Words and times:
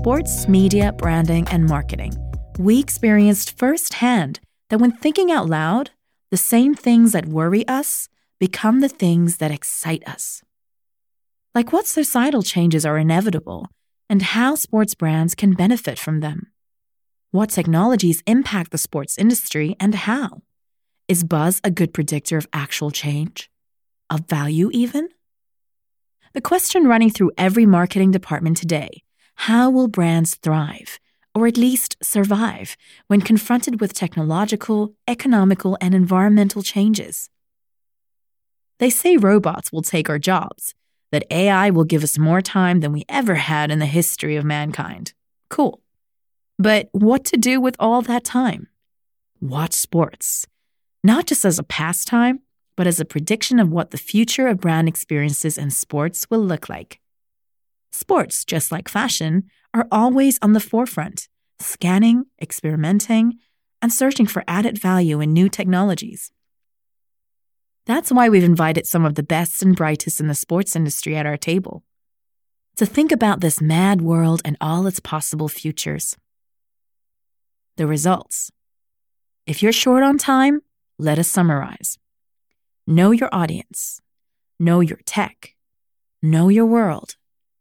sports, 0.00 0.48
media, 0.48 0.92
branding, 0.92 1.46
and 1.50 1.66
marketing, 1.66 2.10
we 2.58 2.80
experienced 2.80 3.58
firsthand 3.58 4.40
that 4.70 4.80
when 4.80 4.90
thinking 4.90 5.30
out 5.30 5.46
loud, 5.46 5.90
the 6.30 6.38
same 6.38 6.74
things 6.74 7.12
that 7.12 7.26
worry 7.26 7.68
us 7.68 8.08
become 8.38 8.80
the 8.80 8.88
things 8.88 9.36
that 9.36 9.50
excite 9.50 10.02
us. 10.08 10.42
Like 11.54 11.70
what 11.70 11.86
societal 11.86 12.42
changes 12.42 12.86
are 12.86 12.96
inevitable 12.96 13.68
and 14.08 14.22
how 14.22 14.54
sports 14.54 14.94
brands 14.94 15.34
can 15.34 15.52
benefit 15.52 15.98
from 15.98 16.20
them. 16.20 16.50
What 17.30 17.50
technologies 17.50 18.22
impact 18.26 18.70
the 18.70 18.78
sports 18.78 19.18
industry 19.18 19.76
and 19.78 19.94
how? 19.94 20.40
Is 21.08 21.24
buzz 21.24 21.60
a 21.62 21.70
good 21.70 21.92
predictor 21.92 22.38
of 22.38 22.48
actual 22.54 22.90
change? 22.90 23.50
Of 24.08 24.20
value, 24.30 24.70
even? 24.72 25.10
The 26.32 26.40
question 26.40 26.86
running 26.86 27.10
through 27.10 27.32
every 27.36 27.66
marketing 27.66 28.12
department 28.12 28.56
today 28.56 29.02
how 29.46 29.70
will 29.70 29.88
brands 29.88 30.34
thrive, 30.34 30.98
or 31.34 31.46
at 31.46 31.56
least 31.56 31.96
survive, 32.02 32.76
when 33.06 33.20
confronted 33.20 33.80
with 33.80 33.94
technological, 33.94 34.94
economical, 35.08 35.78
and 35.80 35.94
environmental 35.94 36.62
changes? 36.62 37.30
They 38.78 38.90
say 38.90 39.16
robots 39.16 39.72
will 39.72 39.82
take 39.82 40.10
our 40.10 40.18
jobs, 40.18 40.74
that 41.12 41.26
AI 41.30 41.70
will 41.70 41.84
give 41.84 42.04
us 42.04 42.18
more 42.18 42.42
time 42.42 42.80
than 42.80 42.92
we 42.92 43.04
ever 43.08 43.36
had 43.36 43.70
in 43.70 43.78
the 43.78 43.86
history 43.86 44.36
of 44.36 44.44
mankind. 44.44 45.14
Cool. 45.48 45.80
But 46.58 46.88
what 46.92 47.24
to 47.26 47.36
do 47.36 47.60
with 47.60 47.76
all 47.78 48.02
that 48.02 48.24
time? 48.24 48.68
Watch 49.40 49.72
sports 49.72 50.46
not 51.02 51.26
just 51.26 51.44
as 51.44 51.58
a 51.58 51.62
pastime, 51.62 52.40
but 52.76 52.86
as 52.86 53.00
a 53.00 53.04
prediction 53.04 53.58
of 53.58 53.70
what 53.70 53.90
the 53.90 53.98
future 53.98 54.48
of 54.48 54.60
brand 54.60 54.88
experiences 54.88 55.56
in 55.56 55.70
sports 55.70 56.26
will 56.30 56.44
look 56.44 56.68
like. 56.68 57.00
Sports, 57.92 58.44
just 58.44 58.70
like 58.70 58.88
fashion, 58.88 59.44
are 59.74 59.86
always 59.90 60.38
on 60.42 60.52
the 60.52 60.60
forefront, 60.60 61.28
scanning, 61.58 62.24
experimenting, 62.40 63.38
and 63.82 63.92
searching 63.92 64.26
for 64.26 64.44
added 64.46 64.78
value 64.78 65.20
in 65.20 65.32
new 65.32 65.48
technologies. 65.48 66.30
That's 67.86 68.12
why 68.12 68.28
we've 68.28 68.44
invited 68.44 68.86
some 68.86 69.04
of 69.04 69.14
the 69.14 69.22
best 69.22 69.62
and 69.62 69.74
brightest 69.74 70.20
in 70.20 70.28
the 70.28 70.34
sports 70.34 70.76
industry 70.76 71.16
at 71.16 71.26
our 71.26 71.36
table 71.36 71.82
to 72.76 72.86
think 72.86 73.12
about 73.12 73.40
this 73.40 73.60
mad 73.60 74.00
world 74.00 74.40
and 74.44 74.56
all 74.60 74.86
its 74.86 75.00
possible 75.00 75.48
futures. 75.48 76.16
The 77.76 77.86
results. 77.86 78.50
If 79.46 79.62
you're 79.62 79.72
short 79.72 80.02
on 80.02 80.18
time, 80.18 80.60
let 80.98 81.18
us 81.18 81.28
summarize. 81.28 81.98
Know 82.86 83.10
your 83.10 83.28
audience, 83.32 84.00
know 84.58 84.80
your 84.80 85.00
tech, 85.04 85.54
know 86.22 86.48
your 86.48 86.66
world, 86.66 87.16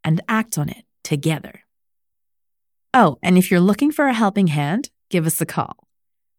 and 0.10 0.22
act 0.28 0.58
on 0.58 0.70
it 0.70 0.86
together. 1.04 1.62
Oh, 2.96 3.20
and 3.22 3.38
if 3.38 3.52
you're 3.52 3.60
looking 3.60 3.92
for 3.92 4.08
a 4.08 4.14
helping 4.14 4.48
hand, 4.48 4.90
give 5.12 5.28
us 5.28 5.40
a 5.40 5.46
call. 5.46 5.88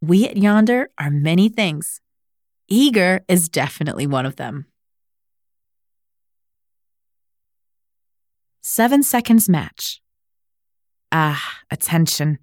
We 0.00 0.26
at 0.26 0.36
Yonder 0.36 0.88
are 0.98 1.08
many 1.08 1.48
things. 1.48 2.00
Eager 2.66 3.20
is 3.28 3.48
definitely 3.48 4.09
one 4.09 4.26
of 4.26 4.34
them. 4.34 4.66
Seven 8.60 9.04
seconds 9.04 9.48
match. 9.48 10.03
Ah, 11.12 11.60
attention. 11.70 12.41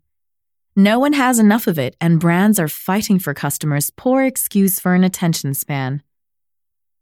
No 0.77 0.97
one 0.97 1.11
has 1.11 1.39
enough 1.39 1.67
of 1.67 1.77
it, 1.77 1.97
and 1.99 2.21
brands 2.21 2.57
are 2.57 2.69
fighting 2.69 3.19
for 3.19 3.33
customers' 3.33 3.89
poor 3.89 4.23
excuse 4.23 4.79
for 4.79 4.95
an 4.95 5.03
attention 5.03 5.53
span. 5.53 6.03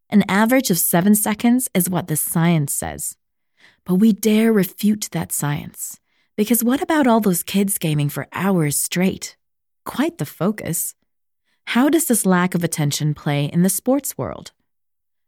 An 0.10 0.24
average 0.28 0.72
of 0.72 0.80
seven 0.80 1.14
seconds 1.14 1.70
is 1.76 1.92
what 1.92 2.08
the 2.08 2.16
science 2.16 2.74
says. 2.74 3.18
But 3.86 3.96
we 3.96 4.14
dare 4.14 4.52
refute 4.52 5.10
that 5.12 5.32
science. 5.32 6.00
Because 6.36 6.64
what 6.64 6.82
about 6.82 7.08
all 7.08 7.20
those 7.20 7.44
kids 7.44 7.78
gaming 7.78 8.10
for 8.10 8.28
hours 8.34 8.78
straight? 8.78 9.38
Quite 9.86 10.18
the 10.18 10.26
focus. 10.26 10.96
How 11.68 11.90
does 11.90 12.06
this 12.06 12.26
lack 12.26 12.56
of 12.56 12.64
attention 12.64 13.14
play 13.14 13.46
in 13.46 13.62
the 13.62 13.70
sports 13.70 14.18
world? 14.18 14.52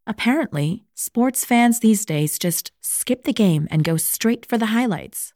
Apparently, 0.05 0.85
sports 0.95 1.45
fans 1.45 1.79
these 1.79 2.05
days 2.05 2.39
just 2.39 2.71
skip 2.81 3.23
the 3.23 3.33
game 3.33 3.67
and 3.69 3.83
go 3.83 3.97
straight 3.97 4.45
for 4.45 4.57
the 4.57 4.67
highlights. 4.67 5.33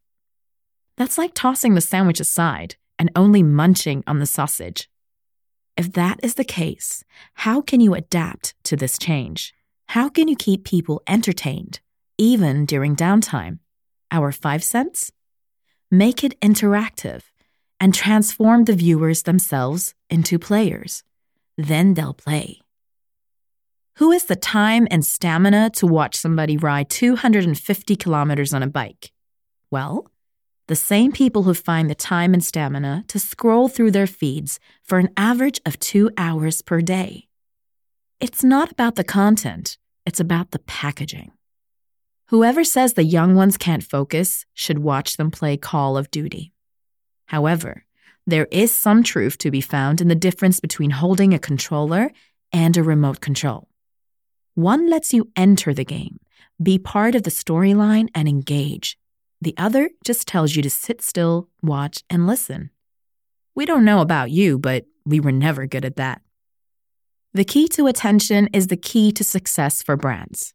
That's 0.98 1.18
like 1.18 1.32
tossing 1.34 1.76
the 1.76 1.82
sandwich 1.82 2.20
aside 2.20 2.76
and 2.98 3.12
only 3.16 3.44
munching 3.44 4.04
on 4.08 4.20
the 4.20 4.26
sausage. 4.26 4.90
If 5.78 5.94
that 5.94 6.20
is 6.24 6.36
the 6.36 6.44
case, 6.44 7.04
how 7.34 7.62
can 7.62 7.80
you 7.82 7.94
adapt 7.94 8.56
to 8.66 8.76
this 8.76 8.98
change? 8.98 9.54
How 9.88 10.10
can 10.10 10.28
you 10.28 10.36
keep 10.36 10.64
people 10.64 11.02
entertained, 11.08 11.80
even 12.22 12.68
during 12.68 12.96
downtime? 12.96 13.58
Our 14.12 14.32
five 14.32 14.64
cents? 14.64 15.12
Make 15.90 16.24
it 16.24 16.40
interactive 16.40 17.24
and 17.80 17.96
transform 17.96 18.66
the 18.66 18.76
viewers 18.76 19.24
themselves 19.24 19.96
into 20.08 20.38
players. 20.38 21.04
Then 21.58 21.96
they'll 21.96 22.14
play. 22.14 22.60
Who 23.96 24.12
has 24.12 24.26
the 24.26 24.36
time 24.36 24.88
and 24.92 25.04
stamina 25.04 25.72
to 25.78 25.88
watch 25.88 26.16
somebody 26.16 26.58
ride 26.58 26.92
250 26.92 27.96
kilometers 27.96 28.54
on 28.54 28.62
a 28.62 28.68
bike? 28.68 29.12
Well, 29.72 30.06
the 30.68 30.76
same 30.76 31.12
people 31.12 31.42
who 31.42 31.56
find 31.56 31.90
the 31.90 31.96
time 31.96 32.36
and 32.36 32.46
stamina 32.46 33.04
to 33.08 33.18
scroll 33.18 33.68
through 33.68 33.92
their 33.92 34.06
feeds 34.06 34.60
for 34.84 35.00
an 35.00 35.10
average 35.18 35.60
of 35.66 35.80
two 35.80 36.12
hours 36.18 36.62
per 36.62 36.82
day. 36.82 37.28
It's 38.20 38.44
not 38.44 38.72
about 38.72 38.94
the 38.94 39.04
content, 39.04 39.80
it's 40.06 40.20
about 40.20 40.52
the 40.52 40.60
packaging. 40.60 41.32
Whoever 42.32 42.64
says 42.64 42.94
the 42.94 43.04
young 43.04 43.36
ones 43.36 43.58
can't 43.58 43.84
focus 43.84 44.46
should 44.54 44.80
watch 44.80 45.18
them 45.18 45.32
play 45.32 45.58
Call 45.58 45.98
of 45.98 46.10
Duty. 46.12 46.54
However, 47.26 47.84
there 48.26 48.48
is 48.54 48.74
some 48.74 49.04
truth 49.04 49.38
to 49.40 49.52
be 49.52 49.60
found 49.60 50.00
in 50.00 50.08
the 50.08 50.16
difference 50.16 50.62
between 50.62 50.92
holding 50.92 51.34
a 51.34 51.40
controller 51.40 52.10
and 52.54 52.78
a 52.78 52.84
remote 52.84 53.20
control. 53.20 53.68
One 54.56 54.90
lets 54.90 55.14
you 55.14 55.30
enter 55.36 55.74
the 55.74 55.84
game, 55.84 56.22
be 56.64 56.80
part 56.80 57.16
of 57.16 57.24
the 57.24 57.32
storyline, 57.32 58.08
and 58.16 58.30
engage. 58.30 58.98
The 59.42 59.54
other 59.58 59.90
just 60.06 60.26
tells 60.26 60.56
you 60.56 60.62
to 60.62 60.70
sit 60.70 61.02
still, 61.02 61.50
watch, 61.62 62.02
and 62.10 62.28
listen. 62.28 62.70
We 63.56 63.66
don't 63.66 63.84
know 63.84 64.00
about 64.00 64.32
you, 64.32 64.58
but 64.58 64.86
we 65.06 65.20
were 65.20 65.34
never 65.34 65.68
good 65.68 65.84
at 65.84 65.98
that. 65.98 66.22
The 67.34 67.44
key 67.44 67.68
to 67.70 67.88
attention 67.88 68.48
is 68.54 68.68
the 68.68 68.78
key 68.78 69.12
to 69.12 69.24
success 69.26 69.84
for 69.84 69.98
brands. 69.98 70.54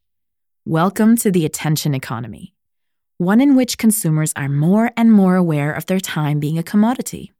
Welcome 0.68 1.16
to 1.18 1.30
the 1.30 1.46
attention 1.46 1.94
economy, 1.94 2.52
one 3.18 3.40
in 3.40 3.54
which 3.54 3.78
consumers 3.78 4.32
are 4.34 4.48
more 4.48 4.90
and 4.96 5.12
more 5.12 5.36
aware 5.36 5.72
of 5.72 5.86
their 5.86 6.00
time 6.00 6.40
being 6.40 6.58
a 6.58 6.64
commodity. 6.64 7.32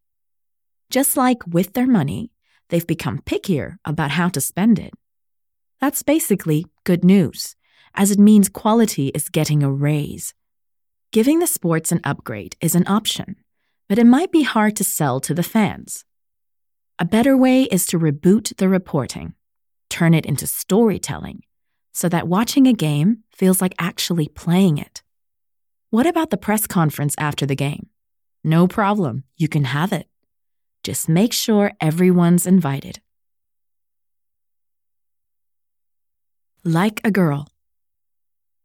Just 0.91 1.17
like 1.17 1.45
with 1.45 1.73
their 1.73 1.89
money, 1.89 2.31
they've 2.69 2.87
become 2.87 3.19
pickier 3.19 3.79
about 3.85 4.13
how 4.13 4.29
to 4.29 4.41
spend 4.41 4.79
it. 4.79 4.95
That's 5.81 6.05
basically 6.05 6.67
good 6.85 7.05
news, 7.05 7.57
as 7.97 8.13
it 8.13 8.21
means 8.21 8.49
quality 8.49 9.09
is 9.09 9.29
getting 9.29 9.65
a 9.65 9.73
raise 9.73 10.33
Giving 11.13 11.39
the 11.39 11.47
sports 11.47 11.91
an 11.93 12.01
upgrade 12.05 12.57
is 12.61 12.75
an 12.75 12.87
option, 12.87 13.37
but 13.89 13.99
it 13.99 14.05
might 14.05 14.31
be 14.31 14.43
hard 14.43 14.77
to 14.77 14.85
sell 14.85 15.19
to 15.21 15.33
the 15.33 15.43
fans. 15.43 16.05
A 16.99 17.05
better 17.05 17.37
way 17.37 17.63
is 17.63 17.87
to 17.87 17.99
reboot 17.99 18.57
the 18.57 18.69
reporting, 18.69 19.35
turn 19.89 20.15
it 20.15 20.27
into 20.27 20.47
storytelling, 20.47 21.43
so 21.97 22.11
that 22.11 22.29
watching 22.29 22.67
a 22.67 22.75
game 22.75 23.25
feels 23.33 23.63
like 23.63 23.75
actually 23.79 24.29
playing 24.29 24.77
it. 24.77 25.03
What 25.89 26.07
about 26.07 26.29
the 26.29 26.37
press 26.37 26.67
conference 26.67 27.15
after 27.17 27.47
the 27.47 27.57
game? 27.57 27.87
No 28.45 28.69
problem, 28.69 29.25
you 29.39 29.49
can 29.49 29.65
have 29.65 29.95
it. 29.95 30.07
Just 30.85 31.09
make 31.09 31.33
sure 31.33 31.73
everyone's 31.81 32.47
invited. 32.47 33.01
Like 36.65 37.01
a 37.03 37.11
girl. 37.11 37.49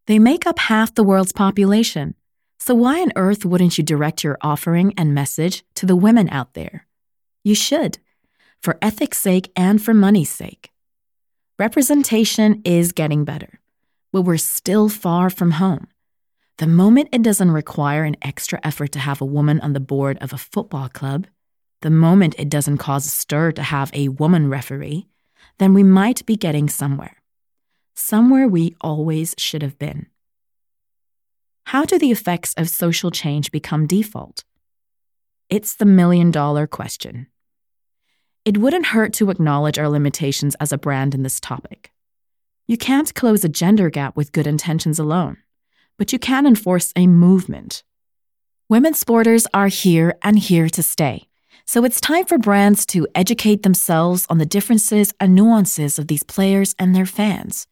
They 0.08 0.20
make 0.20 0.46
up 0.46 0.60
half 0.60 0.94
the 0.94 1.04
world's 1.04 1.32
population, 1.32 2.16
so, 2.60 2.76
why 2.76 3.02
on 3.02 3.12
earth 3.16 3.44
wouldn't 3.44 3.80
you 3.80 3.84
direct 3.84 4.24
your 4.24 4.38
offering 4.42 4.94
and 4.96 5.16
message 5.16 5.64
to 5.76 5.88
the 5.88 5.96
women 5.96 6.30
out 6.30 6.54
there? 6.54 6.86
You 7.44 7.56
should, 7.56 7.98
for 8.62 8.78
ethics' 8.84 9.18
sake 9.18 9.52
and 9.56 9.82
for 9.82 9.96
money's 9.96 10.30
sake. 10.30 10.71
Representation 11.62 12.60
is 12.66 12.92
getting 12.92 13.24
better, 13.24 13.60
but 14.12 14.24
we're 14.24 14.38
still 14.38 14.90
far 14.90 15.30
from 15.30 15.52
home. 15.52 15.86
The 16.58 16.66
moment 16.66 17.10
it 17.12 17.22
doesn't 17.22 17.52
require 17.52 18.04
an 18.04 18.16
extra 18.24 18.60
effort 18.64 18.94
to 18.94 19.00
have 19.00 19.22
a 19.22 19.26
woman 19.26 19.60
on 19.60 19.74
the 19.74 19.80
board 19.80 20.18
of 20.22 20.34
a 20.34 20.40
football 20.40 20.90
club, 20.90 21.28
the 21.82 21.92
moment 21.92 22.34
it 22.40 22.50
doesn't 22.50 22.80
cause 22.80 23.06
a 23.06 23.10
stir 23.12 23.52
to 23.52 23.62
have 23.62 23.92
a 23.94 24.08
woman 24.08 24.50
referee, 24.50 25.06
then 25.60 25.76
we 25.76 25.84
might 25.84 26.26
be 26.26 26.36
getting 26.36 26.68
somewhere. 26.68 27.22
Somewhere 27.94 28.48
we 28.48 28.76
always 28.82 29.36
should 29.38 29.62
have 29.62 29.78
been. 29.78 30.08
How 31.66 31.86
do 31.86 32.00
the 32.00 32.10
effects 32.10 32.56
of 32.58 32.70
social 32.70 33.12
change 33.12 33.52
become 33.52 33.86
default? 33.86 34.46
It's 35.48 35.76
the 35.76 35.86
million 35.86 36.32
dollar 36.32 36.66
question. 36.66 37.28
It 38.44 38.58
wouldn't 38.58 38.88
hurt 38.88 39.14
to 39.14 39.30
acknowledge 39.30 39.78
our 39.78 39.88
limitations 39.88 40.56
as 40.60 40.72
a 40.72 40.78
brand 40.78 41.14
in 41.14 41.22
this 41.22 41.40
topic. 41.40 41.92
You 42.68 42.76
can't 42.76 43.14
close 43.14 43.44
a 43.44 43.50
gender 43.50 43.92
gap 43.92 44.16
with 44.16 44.32
good 44.32 44.48
intentions 44.48 44.98
alone, 44.98 45.38
but 46.00 46.12
you 46.12 46.18
can 46.18 46.48
enforce 46.48 46.92
a 46.96 47.06
movement. 47.06 47.84
Women 48.68 48.94
sporters 48.94 49.46
are 49.54 49.68
here 49.68 50.16
and 50.24 50.40
here 50.40 50.70
to 50.70 50.82
stay. 50.82 51.28
So 51.68 51.86
it's 51.86 52.02
time 52.02 52.26
for 52.26 52.40
brands 52.40 52.88
to 52.88 53.08
educate 53.14 53.62
themselves 53.62 54.26
on 54.28 54.40
the 54.40 54.46
differences 54.46 55.14
and 55.20 55.36
nuances 55.36 56.00
of 56.00 56.08
these 56.08 56.24
players 56.24 56.74
and 56.80 56.96
their 56.96 57.06
fans. 57.06 57.68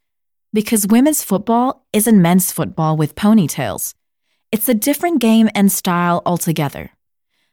Because 0.54 0.86
women's 0.86 1.24
football 1.24 1.88
isn't 1.94 2.22
men's 2.22 2.52
football 2.52 2.96
with 2.96 3.16
ponytails. 3.16 3.96
It's 4.52 4.70
a 4.70 4.76
different 4.76 5.20
game 5.20 5.50
and 5.56 5.72
style 5.72 6.22
altogether. 6.28 6.92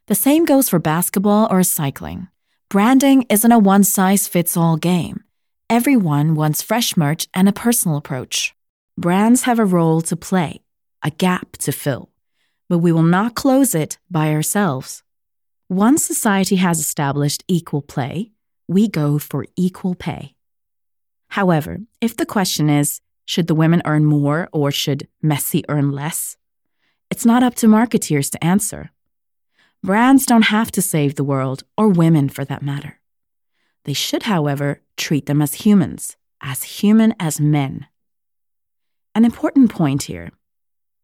The 0.06 0.14
same 0.14 0.44
goes 0.44 0.68
for 0.68 0.78
basketball 0.78 1.48
or 1.50 1.62
cycling. 1.62 2.28
Branding 2.68 3.26
isn't 3.30 3.52
a 3.52 3.60
one 3.60 3.84
size 3.84 4.26
fits 4.26 4.56
all 4.56 4.76
game. 4.76 5.22
Everyone 5.70 6.34
wants 6.34 6.62
fresh 6.62 6.96
merch 6.96 7.28
and 7.32 7.48
a 7.48 7.52
personal 7.52 7.96
approach. 7.96 8.56
Brands 8.98 9.42
have 9.42 9.60
a 9.60 9.64
role 9.64 10.00
to 10.00 10.16
play, 10.16 10.62
a 11.00 11.10
gap 11.10 11.52
to 11.58 11.70
fill, 11.70 12.10
but 12.68 12.78
we 12.78 12.90
will 12.90 13.04
not 13.04 13.36
close 13.36 13.72
it 13.72 13.98
by 14.10 14.32
ourselves. 14.32 15.04
Once 15.68 16.04
society 16.04 16.56
has 16.56 16.80
established 16.80 17.44
equal 17.46 17.82
play, 17.82 18.32
we 18.66 18.88
go 18.88 19.16
for 19.20 19.46
equal 19.54 19.94
pay. 19.94 20.34
However, 21.28 21.78
if 22.00 22.16
the 22.16 22.26
question 22.26 22.68
is, 22.68 23.00
should 23.24 23.46
the 23.46 23.54
women 23.54 23.80
earn 23.84 24.04
more 24.04 24.48
or 24.52 24.72
should 24.72 25.06
Messi 25.22 25.62
earn 25.68 25.92
less? 25.92 26.36
It's 27.12 27.24
not 27.24 27.44
up 27.44 27.54
to 27.56 27.68
marketeers 27.68 28.28
to 28.30 28.44
answer. 28.44 28.90
Brands 29.82 30.26
don't 30.26 30.46
have 30.46 30.70
to 30.73 30.82
save 30.82 31.14
the 31.14 31.25
world, 31.25 31.62
or 31.76 31.88
women 31.88 32.28
for 32.28 32.44
that 32.44 32.62
matter. 32.62 32.99
They 33.84 33.93
should, 33.93 34.25
however, 34.25 34.81
treat 34.96 35.26
them 35.26 35.40
as 35.40 35.55
humans, 35.55 36.17
as 36.40 36.62
human 36.64 37.14
as 37.20 37.40
men. 37.40 37.87
An 39.14 39.25
important 39.25 39.70
point 39.70 40.05
here 40.05 40.31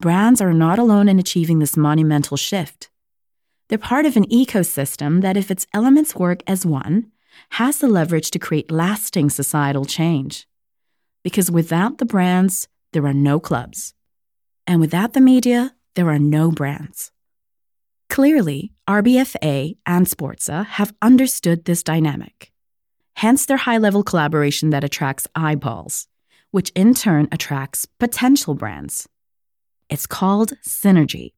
brands 0.01 0.41
are 0.41 0.53
not 0.53 0.81
alone 0.81 1.09
in 1.09 1.21
achieving 1.21 1.61
this 1.61 1.77
monumental 1.77 2.37
shift. 2.37 2.91
They're 3.69 3.79
part 3.79 4.05
of 4.05 4.17
an 4.17 4.27
ecosystem 4.27 5.23
that, 5.23 5.37
if 5.37 5.51
its 5.51 5.67
elements 5.73 6.17
work 6.17 6.43
as 6.47 6.67
one, 6.67 7.13
has 7.51 7.79
the 7.79 7.89
leverage 7.89 8.31
to 8.33 8.39
create 8.39 8.71
lasting 8.71 9.31
societal 9.31 9.85
change. 9.85 10.47
Because 11.23 11.51
without 11.51 11.99
the 11.99 12.05
brands, 12.05 12.69
there 12.93 13.07
are 13.07 13.15
no 13.15 13.39
clubs. 13.39 13.95
And 14.67 14.81
without 14.81 15.13
the 15.13 15.21
media, 15.21 15.75
there 15.95 16.09
are 16.09 16.19
no 16.19 16.51
brands. 16.51 17.13
Clearly, 18.13 18.73
RBFA 18.89 19.77
and 19.85 20.07
Sporza 20.07 20.67
have 20.67 20.95
understood 21.03 21.65
this 21.65 21.83
dynamic. 21.83 22.53
Hence 23.17 23.47
their 23.47 23.57
high 23.57 23.79
level 23.79 24.05
collaboration 24.05 24.71
that 24.71 24.85
attracts 24.85 25.27
eyeballs 25.35 26.07
which 26.53 26.71
in 26.75 26.95
turn 26.95 27.27
attracts 27.33 27.87
potential 27.87 28.55
brands. 28.55 29.09
It's 29.91 30.07
called 30.07 30.53
synergy, 30.65 31.33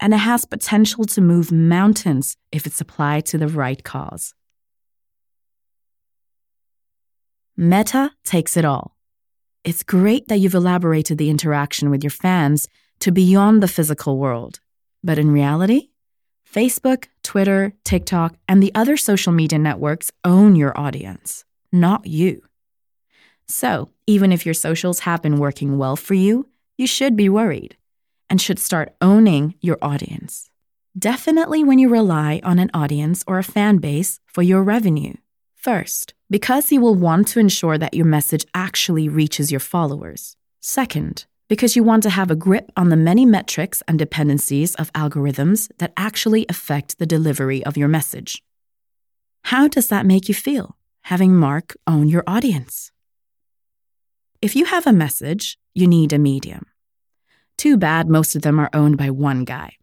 and 0.00 0.12
it 0.12 0.18
has 0.18 0.44
potential 0.44 1.04
to 1.04 1.20
move 1.20 1.52
mountains 1.52 2.36
if 2.50 2.66
it's 2.66 2.80
applied 2.80 3.26
to 3.26 3.38
the 3.38 3.48
right 3.48 3.82
cause. 3.84 4.34
Meta 7.56 8.10
takes 8.24 8.56
it 8.56 8.64
all. 8.64 8.96
It's 9.62 9.82
great 9.82 10.28
that 10.28 10.38
you've 10.38 10.54
elaborated 10.54 11.18
the 11.18 11.28
interaction 11.28 11.90
with 11.90 12.02
your 12.02 12.10
fans 12.10 12.66
to 13.00 13.12
beyond 13.12 13.62
the 13.62 13.68
physical 13.68 14.16
world. 14.16 14.60
But 15.04 15.18
in 15.18 15.30
reality, 15.30 15.89
Facebook, 16.52 17.04
Twitter, 17.22 17.72
TikTok, 17.84 18.34
and 18.48 18.62
the 18.62 18.72
other 18.74 18.96
social 18.96 19.32
media 19.32 19.58
networks 19.58 20.10
own 20.24 20.56
your 20.56 20.76
audience, 20.78 21.44
not 21.70 22.06
you. 22.06 22.42
So, 23.46 23.90
even 24.06 24.32
if 24.32 24.44
your 24.44 24.54
socials 24.54 25.00
have 25.00 25.22
been 25.22 25.38
working 25.38 25.78
well 25.78 25.94
for 25.94 26.14
you, 26.14 26.48
you 26.76 26.86
should 26.86 27.16
be 27.16 27.28
worried 27.28 27.76
and 28.28 28.40
should 28.40 28.58
start 28.58 28.94
owning 29.00 29.54
your 29.60 29.78
audience. 29.80 30.50
Definitely 30.98 31.62
when 31.62 31.78
you 31.78 31.88
rely 31.88 32.40
on 32.42 32.58
an 32.58 32.70
audience 32.74 33.22
or 33.28 33.38
a 33.38 33.44
fan 33.44 33.78
base 33.78 34.18
for 34.26 34.42
your 34.42 34.62
revenue. 34.64 35.14
First, 35.54 36.14
because 36.28 36.72
you 36.72 36.80
will 36.80 36.96
want 36.96 37.28
to 37.28 37.38
ensure 37.38 37.78
that 37.78 37.94
your 37.94 38.06
message 38.06 38.44
actually 38.54 39.08
reaches 39.08 39.52
your 39.52 39.60
followers. 39.60 40.36
Second, 40.58 41.26
because 41.50 41.74
you 41.74 41.82
want 41.82 42.04
to 42.04 42.10
have 42.10 42.30
a 42.30 42.36
grip 42.36 42.70
on 42.76 42.90
the 42.90 42.96
many 42.96 43.26
metrics 43.26 43.82
and 43.88 43.98
dependencies 43.98 44.76
of 44.76 44.92
algorithms 44.92 45.68
that 45.78 45.92
actually 45.96 46.46
affect 46.48 46.98
the 46.98 47.04
delivery 47.04 47.62
of 47.66 47.76
your 47.76 47.88
message. 47.88 48.40
How 49.42 49.66
does 49.66 49.88
that 49.88 50.06
make 50.06 50.28
you 50.28 50.34
feel, 50.34 50.76
having 51.02 51.34
Mark 51.34 51.76
own 51.88 52.08
your 52.08 52.22
audience? 52.24 52.92
If 54.40 54.54
you 54.54 54.66
have 54.66 54.86
a 54.86 54.92
message, 54.92 55.58
you 55.74 55.88
need 55.88 56.12
a 56.12 56.18
medium. 56.20 56.66
Too 57.58 57.76
bad 57.76 58.08
most 58.08 58.36
of 58.36 58.42
them 58.42 58.60
are 58.60 58.70
owned 58.72 58.96
by 58.96 59.10
one 59.10 59.44
guy. 59.44 59.76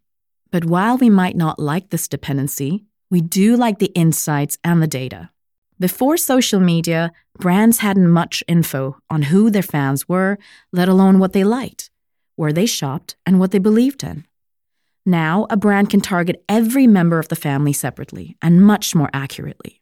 But 0.50 0.64
while 0.64 0.98
we 0.98 1.10
might 1.10 1.36
not 1.36 1.60
like 1.60 1.90
this 1.90 2.08
dependency, 2.08 2.86
we 3.12 3.20
do 3.20 3.58
like 3.58 3.80
the 3.80 3.92
insights 3.94 4.58
and 4.64 4.82
the 4.82 4.88
data. 4.88 5.32
Before 5.80 6.18
social 6.18 6.60
media, 6.60 7.12
brands 7.38 7.80
hadn't 7.80 8.10
much 8.10 8.44
info 8.48 8.98
on 9.10 9.24
who 9.24 9.52
their 9.52 9.62
fans 9.62 10.10
were, 10.10 10.40
let 10.72 10.90
alone 10.90 11.20
what 11.20 11.34
they 11.34 11.44
liked, 11.44 11.92
where 12.36 12.54
they 12.54 12.66
shopped, 12.66 13.16
and 13.26 13.40
what 13.40 13.52
they 13.52 13.60
believed 13.60 14.04
in. 14.04 14.26
Now, 15.06 15.48
a 15.50 15.58
brand 15.58 15.90
can 15.90 16.02
target 16.02 16.44
every 16.50 16.88
member 16.88 17.20
of 17.20 17.28
the 17.28 17.36
family 17.36 17.74
separately 17.74 18.36
and 18.42 18.62
much 18.62 18.96
more 18.96 19.10
accurately. 19.14 19.82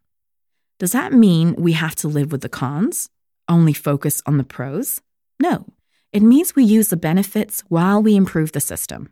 Does 0.79 0.91
that 0.91 1.13
mean 1.13 1.55
we 1.55 1.71
have 1.73 1.95
to 1.95 2.07
live 2.07 2.31
with 2.31 2.41
the 2.41 2.49
cons? 2.49 3.09
only 3.47 3.73
focus 3.73 4.21
on 4.25 4.37
the 4.37 4.43
pros? 4.43 5.01
No, 5.39 5.65
it 6.11 6.21
means 6.21 6.55
we 6.55 6.63
use 6.63 6.89
the 6.89 6.97
benefits 6.97 7.63
while 7.67 8.01
we 8.01 8.15
improve 8.15 8.51
the 8.51 8.59
system. 8.59 9.09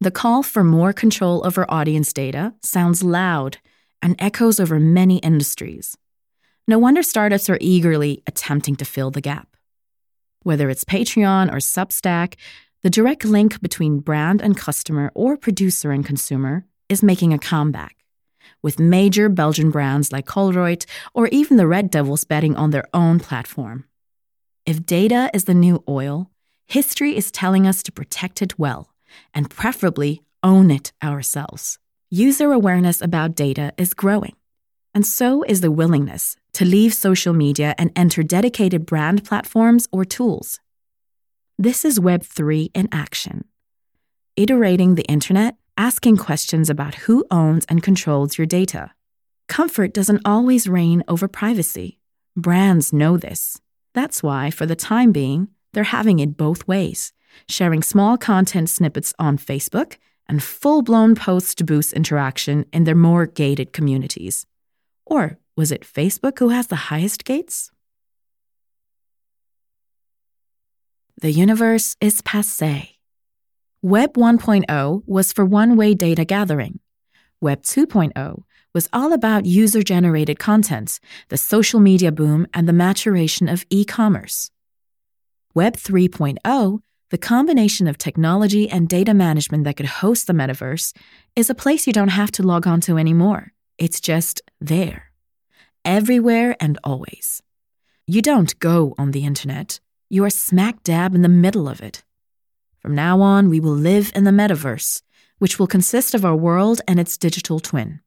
The 0.00 0.10
call 0.10 0.42
for 0.42 0.64
more 0.64 0.92
control 0.92 1.46
over 1.46 1.66
audience 1.68 2.12
data 2.12 2.54
sounds 2.62 3.02
loud 3.02 3.58
and 4.02 4.16
echoes 4.18 4.60
over 4.60 4.78
many 4.78 5.18
industries. 5.18 5.96
No 6.66 6.78
wonder 6.78 7.02
startups 7.02 7.50
are 7.50 7.58
eagerly 7.60 8.22
attempting 8.26 8.74
to 8.76 8.86
fill 8.86 9.10
the 9.10 9.20
gap. 9.20 9.54
Whether 10.44 10.70
it's 10.70 10.84
Patreon 10.84 11.52
or 11.52 11.56
Substack, 11.56 12.36
the 12.82 12.88
direct 12.88 13.26
link 13.26 13.60
between 13.60 14.00
brand 14.00 14.40
and 14.40 14.56
customer 14.56 15.12
or 15.14 15.36
producer 15.36 15.90
and 15.90 16.06
consumer 16.06 16.64
is 16.88 17.02
making 17.02 17.34
a 17.34 17.38
comeback 17.38 17.96
with 18.62 18.78
major 18.78 19.28
Belgian 19.28 19.70
brands 19.70 20.10
like 20.10 20.24
Colruyt 20.26 20.86
or 21.12 21.28
even 21.28 21.58
the 21.58 21.66
Red 21.66 21.90
Devils 21.90 22.24
betting 22.24 22.56
on 22.56 22.70
their 22.70 22.86
own 22.94 23.20
platform. 23.20 23.84
If 24.64 24.86
data 24.86 25.30
is 25.34 25.44
the 25.44 25.52
new 25.52 25.84
oil, 25.86 26.30
history 26.66 27.14
is 27.14 27.30
telling 27.30 27.66
us 27.66 27.82
to 27.82 27.92
protect 27.92 28.40
it 28.40 28.58
well 28.58 28.90
and 29.34 29.50
preferably 29.50 30.22
own 30.42 30.70
it 30.70 30.92
ourselves. 31.02 31.78
User 32.10 32.52
awareness 32.52 33.02
about 33.02 33.34
data 33.34 33.74
is 33.76 33.92
growing, 33.92 34.34
and 34.94 35.06
so 35.06 35.42
is 35.42 35.60
the 35.60 35.70
willingness 35.70 36.36
to 36.54 36.64
leave 36.64 36.94
social 36.94 37.34
media 37.34 37.74
and 37.78 37.90
enter 37.94 38.22
dedicated 38.22 38.86
brand 38.86 39.24
platforms 39.24 39.86
or 39.92 40.04
tools. 40.04 40.60
This 41.58 41.84
is 41.84 42.00
Web3 42.00 42.70
in 42.74 42.88
action. 42.90 43.44
Iterating 44.36 44.94
the 44.94 45.04
internet 45.04 45.56
asking 45.76 46.16
questions 46.16 46.70
about 46.70 46.94
who 46.94 47.24
owns 47.30 47.64
and 47.66 47.82
controls 47.82 48.38
your 48.38 48.46
data. 48.46 48.90
Comfort 49.48 49.92
doesn't 49.92 50.22
always 50.24 50.68
reign 50.68 51.02
over 51.08 51.28
privacy. 51.28 51.98
Brands 52.36 52.92
know 52.92 53.16
this. 53.16 53.60
That's 53.92 54.22
why, 54.22 54.50
for 54.50 54.66
the 54.66 54.76
time 54.76 55.12
being, 55.12 55.48
they're 55.72 55.84
having 55.84 56.18
it 56.18 56.36
both 56.36 56.66
ways, 56.66 57.12
sharing 57.48 57.82
small 57.82 58.16
content 58.16 58.70
snippets 58.70 59.14
on 59.18 59.38
Facebook 59.38 59.96
and 60.28 60.42
full 60.42 60.82
blown 60.82 61.14
posts 61.14 61.54
to 61.56 61.64
boost 61.64 61.92
interaction 61.92 62.64
in 62.72 62.84
their 62.84 62.94
more 62.94 63.26
gated 63.26 63.72
communities. 63.72 64.46
Or 65.04 65.38
was 65.56 65.70
it 65.70 65.82
Facebook 65.82 66.38
who 66.38 66.48
has 66.48 66.66
the 66.66 66.90
highest 66.90 67.24
gates? 67.24 67.70
The 71.20 71.30
universe 71.30 71.96
is 72.00 72.20
passe. 72.22 72.98
Web 73.82 74.14
1.0 74.14 75.02
was 75.06 75.32
for 75.32 75.44
one 75.44 75.76
way 75.76 75.94
data 75.94 76.24
gathering. 76.24 76.80
Web 77.40 77.62
2.0 77.62 78.42
was 78.74 78.88
all 78.92 79.12
about 79.12 79.46
user 79.46 79.82
generated 79.82 80.38
content, 80.38 80.98
the 81.28 81.36
social 81.36 81.78
media 81.78 82.10
boom, 82.10 82.46
and 82.52 82.68
the 82.68 82.72
maturation 82.72 83.48
of 83.48 83.64
e 83.70 83.84
commerce. 83.84 84.50
Web 85.54 85.76
3.0, 85.76 86.80
the 87.10 87.18
combination 87.18 87.86
of 87.86 87.96
technology 87.96 88.68
and 88.68 88.88
data 88.88 89.14
management 89.14 89.62
that 89.64 89.76
could 89.76 89.86
host 89.86 90.26
the 90.26 90.32
metaverse, 90.32 90.92
is 91.36 91.48
a 91.48 91.54
place 91.54 91.86
you 91.86 91.92
don't 91.92 92.08
have 92.08 92.32
to 92.32 92.42
log 92.42 92.66
on 92.66 92.80
to 92.80 92.98
anymore. 92.98 93.52
It's 93.78 94.00
just 94.00 94.42
there, 94.60 95.12
everywhere 95.84 96.56
and 96.60 96.78
always. 96.84 97.42
You 98.06 98.22
don't 98.22 98.58
go 98.58 98.94
on 98.98 99.10
the 99.10 99.24
internet, 99.24 99.80
you 100.08 100.24
are 100.24 100.30
smack 100.30 100.82
dab 100.82 101.14
in 101.14 101.22
the 101.22 101.28
middle 101.28 101.68
of 101.68 101.80
it. 101.80 102.02
From 102.78 102.94
now 102.94 103.20
on, 103.20 103.48
we 103.48 103.60
will 103.60 103.74
live 103.74 104.12
in 104.14 104.24
the 104.24 104.30
metaverse, 104.30 105.02
which 105.38 105.58
will 105.58 105.66
consist 105.66 106.14
of 106.14 106.24
our 106.24 106.36
world 106.36 106.80
and 106.86 107.00
its 107.00 107.16
digital 107.16 107.60
twin. 107.60 108.00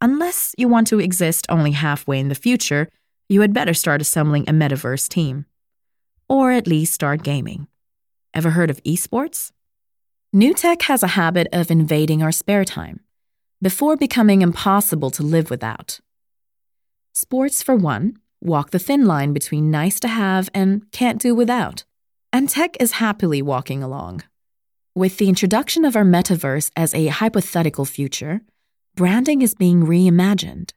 Unless 0.00 0.54
you 0.58 0.68
want 0.68 0.86
to 0.88 1.00
exist 1.00 1.46
only 1.48 1.72
halfway 1.72 2.18
in 2.18 2.28
the 2.28 2.34
future, 2.34 2.88
you 3.28 3.40
had 3.40 3.54
better 3.54 3.74
start 3.74 4.00
assembling 4.00 4.48
a 4.48 4.52
metaverse 4.52 5.08
team. 5.08 5.46
Or 6.28 6.52
at 6.52 6.66
least 6.66 6.94
start 6.94 7.22
gaming. 7.22 7.68
Ever 8.32 8.50
heard 8.50 8.70
of 8.70 8.82
esports? 8.82 9.50
New 10.32 10.52
tech 10.52 10.82
has 10.82 11.02
a 11.02 11.08
habit 11.08 11.46
of 11.52 11.70
invading 11.70 12.22
our 12.22 12.32
spare 12.32 12.64
time 12.64 13.00
before 13.62 13.96
becoming 13.96 14.42
impossible 14.42 15.10
to 15.10 15.22
live 15.22 15.48
without. 15.48 16.00
Sports, 17.16 17.62
for 17.62 17.76
one, 17.76 18.18
walk 18.40 18.70
the 18.70 18.80
thin 18.80 19.06
line 19.06 19.32
between 19.32 19.70
nice 19.70 20.00
to 20.00 20.08
have 20.08 20.50
and 20.52 20.90
can't 20.90 21.20
do 21.20 21.32
without. 21.32 21.84
And 22.32 22.48
tech 22.48 22.76
is 22.80 22.98
happily 22.98 23.40
walking 23.40 23.84
along. 23.84 24.24
With 24.96 25.18
the 25.18 25.28
introduction 25.28 25.84
of 25.84 25.94
our 25.94 26.04
metaverse 26.04 26.72
as 26.74 26.92
a 26.92 27.06
hypothetical 27.06 27.84
future, 27.84 28.40
branding 28.96 29.42
is 29.42 29.54
being 29.54 29.86
reimagined. 29.86 30.72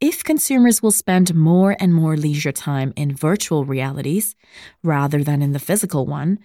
If 0.00 0.24
consumers 0.24 0.82
will 0.82 0.90
spend 0.90 1.34
more 1.34 1.76
and 1.78 1.92
more 1.92 2.16
leisure 2.16 2.52
time 2.52 2.94
in 2.96 3.14
virtual 3.14 3.66
realities 3.66 4.34
rather 4.82 5.22
than 5.22 5.42
in 5.42 5.52
the 5.52 5.58
physical 5.58 6.06
one, 6.06 6.38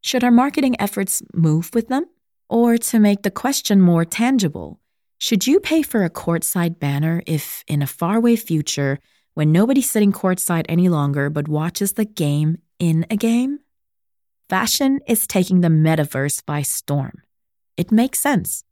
should 0.00 0.24
our 0.24 0.30
marketing 0.30 0.74
efforts 0.80 1.22
move 1.34 1.68
with 1.74 1.88
them? 1.88 2.06
Or 2.48 2.78
to 2.78 2.98
make 2.98 3.24
the 3.24 3.30
question 3.30 3.82
more 3.82 4.06
tangible, 4.06 4.80
should 5.18 5.46
you 5.46 5.60
pay 5.60 5.82
for 5.82 6.04
a 6.04 6.10
courtside 6.10 6.78
banner 6.78 7.22
if, 7.26 7.64
in 7.66 7.80
a 7.80 7.86
faraway 7.86 8.36
future, 8.36 8.98
when 9.34 9.50
nobody's 9.50 9.90
sitting 9.90 10.12
courtside 10.12 10.66
any 10.68 10.88
longer 10.88 11.30
but 11.30 11.48
watches 11.48 11.94
the 11.94 12.04
game 12.04 12.58
in 12.78 13.06
a 13.10 13.16
game? 13.16 13.60
Fashion 14.48 15.00
is 15.08 15.26
taking 15.26 15.62
the 15.62 15.68
metaverse 15.68 16.44
by 16.44 16.62
storm. 16.62 17.22
It 17.76 17.90
makes 17.90 18.18
sense. 18.18 18.62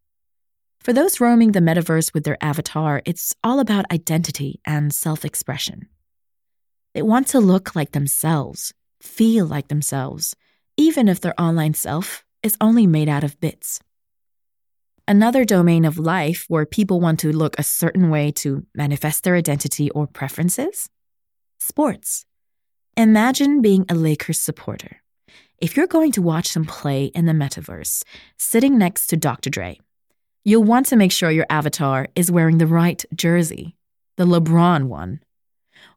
For 0.80 0.92
those 0.92 1.18
roaming 1.18 1.52
the 1.52 1.60
metaverse 1.60 2.12
with 2.12 2.24
their 2.24 2.36
avatar, 2.42 3.00
it's 3.06 3.34
all 3.42 3.58
about 3.58 3.90
identity 3.90 4.60
and 4.66 4.92
self 4.92 5.24
expression. 5.24 5.88
They 6.92 7.00
want 7.00 7.26
to 7.28 7.40
look 7.40 7.74
like 7.74 7.92
themselves, 7.92 8.74
feel 9.00 9.46
like 9.46 9.68
themselves, 9.68 10.36
even 10.76 11.08
if 11.08 11.20
their 11.20 11.38
online 11.40 11.72
self 11.72 12.22
is 12.42 12.58
only 12.60 12.86
made 12.86 13.08
out 13.08 13.24
of 13.24 13.40
bits. 13.40 13.80
Another 15.06 15.44
domain 15.44 15.84
of 15.84 15.98
life 15.98 16.46
where 16.48 16.64
people 16.64 16.98
want 16.98 17.20
to 17.20 17.30
look 17.30 17.58
a 17.58 17.62
certain 17.62 18.08
way 18.08 18.30
to 18.30 18.64
manifest 18.74 19.22
their 19.22 19.36
identity 19.36 19.90
or 19.90 20.06
preferences? 20.06 20.88
Sports. 21.60 22.24
Imagine 22.96 23.60
being 23.60 23.84
a 23.90 23.94
Lakers 23.94 24.40
supporter. 24.40 25.02
If 25.58 25.76
you're 25.76 25.86
going 25.86 26.12
to 26.12 26.22
watch 26.22 26.54
them 26.54 26.64
play 26.64 27.06
in 27.06 27.26
the 27.26 27.34
metaverse, 27.34 28.02
sitting 28.38 28.78
next 28.78 29.08
to 29.08 29.18
Dr. 29.18 29.50
Dre, 29.50 29.78
you'll 30.42 30.64
want 30.64 30.86
to 30.86 30.96
make 30.96 31.12
sure 31.12 31.30
your 31.30 31.46
avatar 31.50 32.08
is 32.16 32.30
wearing 32.30 32.56
the 32.56 32.66
right 32.66 33.04
jersey, 33.14 33.76
the 34.16 34.24
LeBron 34.24 34.84
one. 34.84 35.20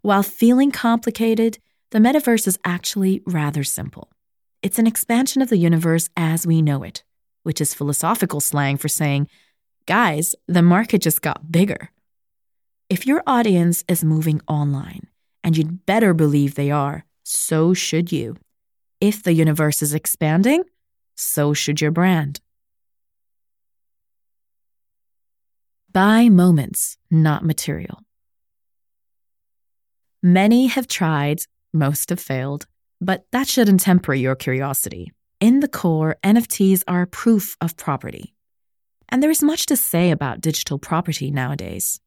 While 0.02 0.24
feeling 0.24 0.72
complicated, 0.72 1.60
the 1.92 2.00
metaverse 2.00 2.46
is 2.46 2.60
actually 2.66 3.24
rather 3.26 3.64
simple. 3.64 4.12
It's 4.62 4.80
an 4.80 4.88
expansion 4.88 5.42
of 5.42 5.48
the 5.48 5.58
universe 5.58 6.10
as 6.18 6.46
we 6.46 6.62
know 6.62 6.84
it, 6.84 7.06
which 7.48 7.62
is 7.62 7.74
philosophical 7.74 8.42
slang 8.42 8.76
for 8.76 8.90
saying, 8.90 9.30
guys, 9.86 10.36
the 10.50 10.62
market 10.62 11.02
just 11.02 11.22
got 11.22 11.50
bigger. 11.50 11.92
If 12.90 13.08
your 13.08 13.24
audience 13.26 13.86
is 13.88 14.04
moving 14.04 14.42
online, 14.50 15.08
and 15.46 15.56
you'd 15.56 15.86
better 15.86 16.14
believe 16.14 16.56
they 16.56 16.72
are, 16.72 17.06
so 17.24 17.74
should 17.74 18.12
you. 18.12 18.36
If 19.00 19.24
the 19.24 19.32
universe 19.32 19.82
is 19.82 19.94
expanding, 19.94 20.66
so 21.16 21.54
should 21.54 21.80
your 21.80 21.92
brand. 21.92 22.42
Buy 25.94 26.28
moments, 26.28 26.98
not 27.10 27.46
material. 27.46 28.00
Many 30.22 30.68
have 30.68 30.86
tried, 30.86 31.40
most 31.74 32.10
have 32.10 32.20
failed, 32.20 32.68
but 33.00 33.26
that 33.32 33.48
shouldn't 33.48 33.80
temper 33.80 34.14
your 34.14 34.36
curiosity. 34.36 35.14
In 35.40 35.60
the 35.60 35.68
core, 35.68 36.18
NFTs 36.24 36.82
are 36.88 37.06
proof 37.06 37.58
of 37.62 37.78
property. 37.78 38.34
And 39.10 39.22
there 39.22 39.30
is 39.30 39.44
much 39.44 39.68
to 39.68 39.76
say 39.76 40.10
about 40.10 40.42
digital 40.42 40.80
property 40.80 41.30
nowadays. 41.30 42.00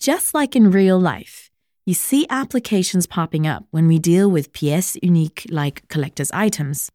Just 0.00 0.34
like 0.34 0.56
in 0.56 0.72
real 0.72 0.98
life, 0.98 1.50
you 1.84 1.94
see 1.94 2.26
applications 2.28 3.06
popping 3.06 3.46
up 3.46 3.64
when 3.70 3.86
we 3.86 4.00
deal 4.00 4.28
with 4.28 4.52
pièces 4.52 5.00
uniques 5.04 5.46
like 5.52 5.86
collector's 5.88 6.32
items. 6.32 6.90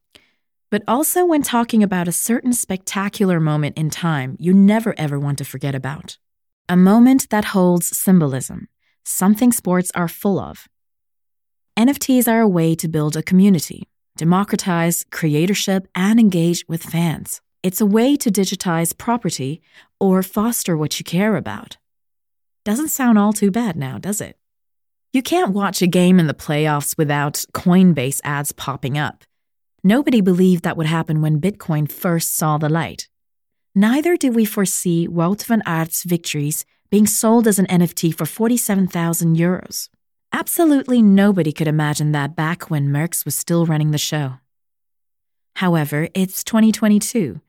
But 0.70 0.84
also 0.86 1.26
when 1.26 1.44
talking 1.44 1.82
about 1.82 2.10
a 2.10 2.14
certain 2.30 2.52
spectacular 2.52 3.40
moment 3.40 3.78
in 3.78 3.90
time 3.90 4.36
you 4.38 4.54
never 4.54 4.94
ever 4.98 5.18
want 5.18 5.38
to 5.38 5.46
forget 5.46 5.74
about. 5.74 6.18
A 6.68 6.76
moment 6.76 7.30
that 7.30 7.46
holds 7.46 7.96
symbolism, 7.98 8.68
something 9.06 9.54
sports 9.54 9.92
are 9.96 10.10
full 10.10 10.40
of, 10.40 10.68
NFTs 11.78 12.28
are 12.28 12.42
a 12.42 12.48
way 12.48 12.76
to 12.76 12.88
build 12.90 13.16
a 13.16 13.24
community, 13.24 13.88
democratize 14.22 15.04
creatorship, 15.10 15.88
and 15.96 16.20
engage 16.20 16.63
with 16.68 16.84
fans. 16.84 17.42
It's 17.63 17.82
a 17.82 17.88
way 17.88 18.16
to 18.18 18.30
digitize 18.30 18.96
property 18.96 19.63
or 20.00 20.22
foster 20.22 20.78
what 20.78 21.00
you 21.00 21.04
care 21.04 21.36
about. 21.36 21.78
Doesn't 22.63 22.90
sound 22.90 23.18
all 23.18 23.34
too 23.34 23.50
bad 23.50 23.75
now, 23.75 23.98
does 23.98 24.22
it? 24.22 24.36
You 25.12 25.24
can't 25.24 25.56
watch 25.56 25.82
a 25.82 25.88
game 25.88 26.20
in 26.20 26.28
the 26.28 26.36
playoffs 26.36 26.96
without 27.00 27.46
Coinbase 27.54 28.22
ads 28.24 28.51
popping 28.51 28.96
up. 28.96 29.24
Nobody 29.84 30.22
believed 30.22 30.63
that 30.63 30.78
would 30.78 30.86
happen 30.86 31.22
when 31.22 31.42
Bitcoin 31.42 31.92
first 31.92 32.36
saw 32.36 32.60
the 32.60 32.70
light. 32.70 33.10
Neither 33.74 34.18
did 34.18 34.36
we 34.36 34.46
foresee 34.46 35.08
Wout 35.08 35.44
van 35.46 35.63
Aert's 35.66 36.04
victories 36.04 36.63
being 36.92 37.08
sold 37.08 37.48
as 37.48 37.58
an 37.58 37.66
NFT 37.66 38.13
for 38.16 38.28
47,000 38.28 39.36
euros. 39.36 39.90
Absolutely 40.34 41.02
nobody 41.02 41.52
could 41.52 41.68
imagine 41.68 42.14
that 42.14 42.36
back 42.36 42.70
when 42.70 42.88
Merckx 42.88 43.26
was 43.26 43.36
still 43.36 43.66
running 43.66 43.92
the 43.92 43.98
show. 43.98 44.40
However, 45.56 46.08
it's 46.14 46.44
2022. 46.46 47.42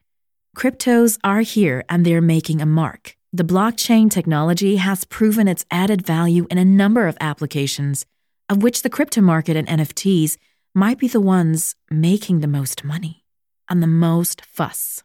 Cryptos 0.57 1.17
are 1.23 1.43
here 1.43 1.85
and 1.89 2.05
they're 2.05 2.21
making 2.21 2.61
a 2.61 2.67
mark. 2.67 3.17
The 3.33 3.45
blockchain 3.45 4.11
technology 4.11 4.77
has 4.77 5.05
proven 5.05 5.47
its 5.47 5.65
added 5.71 6.05
value 6.05 6.47
in 6.51 6.59
a 6.59 6.65
number 6.65 7.07
of 7.07 7.17
applications, 7.21 8.05
of 8.49 8.63
which 8.63 8.83
the 8.83 8.91
crypto 8.91 9.21
market 9.21 9.57
and 9.57 9.69
NFTs 9.69 10.37
might 10.75 10.99
be 10.99 11.09
the 11.09 11.21
ones 11.21 11.77
making 11.89 12.41
the 12.41 12.49
most 12.49 12.85
money 12.85 13.25
and 13.71 13.83
the 13.83 13.87
most 13.87 14.45
fuss. 14.45 15.05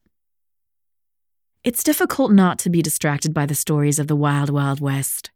It's 1.64 1.84
difficult 1.84 2.32
not 2.32 2.60
to 2.60 2.70
be 2.70 2.82
distracted 2.82 3.34
by 3.34 3.46
the 3.46 3.56
stories 3.56 4.00
of 4.00 4.08
the 4.08 4.16
Wild 4.16 4.50
Wild 4.50 4.82
West 4.82 5.32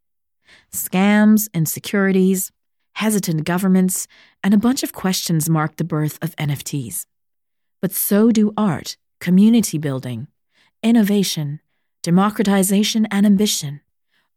scams, 0.72 1.48
insecurities, 1.53 2.51
hesitant 2.93 3.46
governments, 3.46 4.08
and 4.43 4.53
a 4.53 4.58
bunch 4.58 4.84
of 4.84 4.93
questions 4.93 5.50
mark 5.50 5.77
the 5.77 5.84
birth 5.84 6.17
of 6.22 6.36
NFTs. 6.36 7.05
But 7.81 7.91
so 7.93 8.31
do 8.31 8.53
art, 8.58 8.98
community 9.20 9.77
building, 9.77 10.27
innovation, 10.84 11.60
democratization, 12.03 13.08
and 13.12 13.25
ambition. 13.25 13.81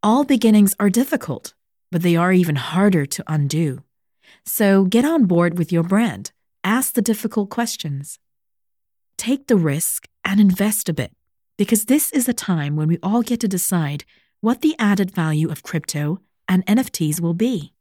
All 0.01 0.23
beginnings 0.23 0.75
are 0.79 0.89
difficult, 0.89 1.53
but 1.91 2.01
they 2.01 2.15
are 2.15 2.31
even 2.31 2.55
harder 2.55 3.05
to 3.05 3.23
undo. 3.27 3.83
So 4.45 4.85
get 4.85 5.05
on 5.05 5.25
board 5.25 5.57
with 5.57 5.71
your 5.71 5.83
brand. 5.83 6.31
Ask 6.63 6.93
the 6.93 7.01
difficult 7.01 7.49
questions. 7.49 8.19
Take 9.17 9.47
the 9.47 9.55
risk 9.55 10.07
and 10.23 10.39
invest 10.39 10.89
a 10.89 10.93
bit, 10.93 11.11
because 11.57 11.85
this 11.85 12.11
is 12.11 12.27
a 12.27 12.33
time 12.33 12.75
when 12.75 12.87
we 12.87 12.97
all 13.01 13.21
get 13.21 13.39
to 13.41 13.47
decide 13.47 14.03
what 14.45 14.61
the 14.61 14.75
added 14.77 15.09
value 15.09 15.49
of 15.49 15.63
crypto 15.63 16.21
and 16.47 16.63
NFTs 16.67 17.19
will 17.19 17.33
be. 17.33 17.73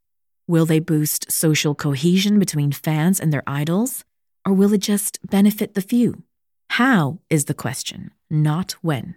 Will 0.46 0.64
they 0.64 0.78
boost 0.78 1.30
social 1.30 1.74
cohesion 1.74 2.38
between 2.38 2.72
fans 2.72 3.20
and 3.20 3.30
their 3.30 3.42
idols, 3.46 4.02
or 4.46 4.54
will 4.54 4.72
it 4.72 4.80
just 4.80 5.18
benefit 5.28 5.74
the 5.74 5.82
few? 5.82 6.22
How 6.70 7.18
is 7.28 7.44
the 7.44 7.52
question, 7.52 8.12
not 8.30 8.72
when. 8.80 9.16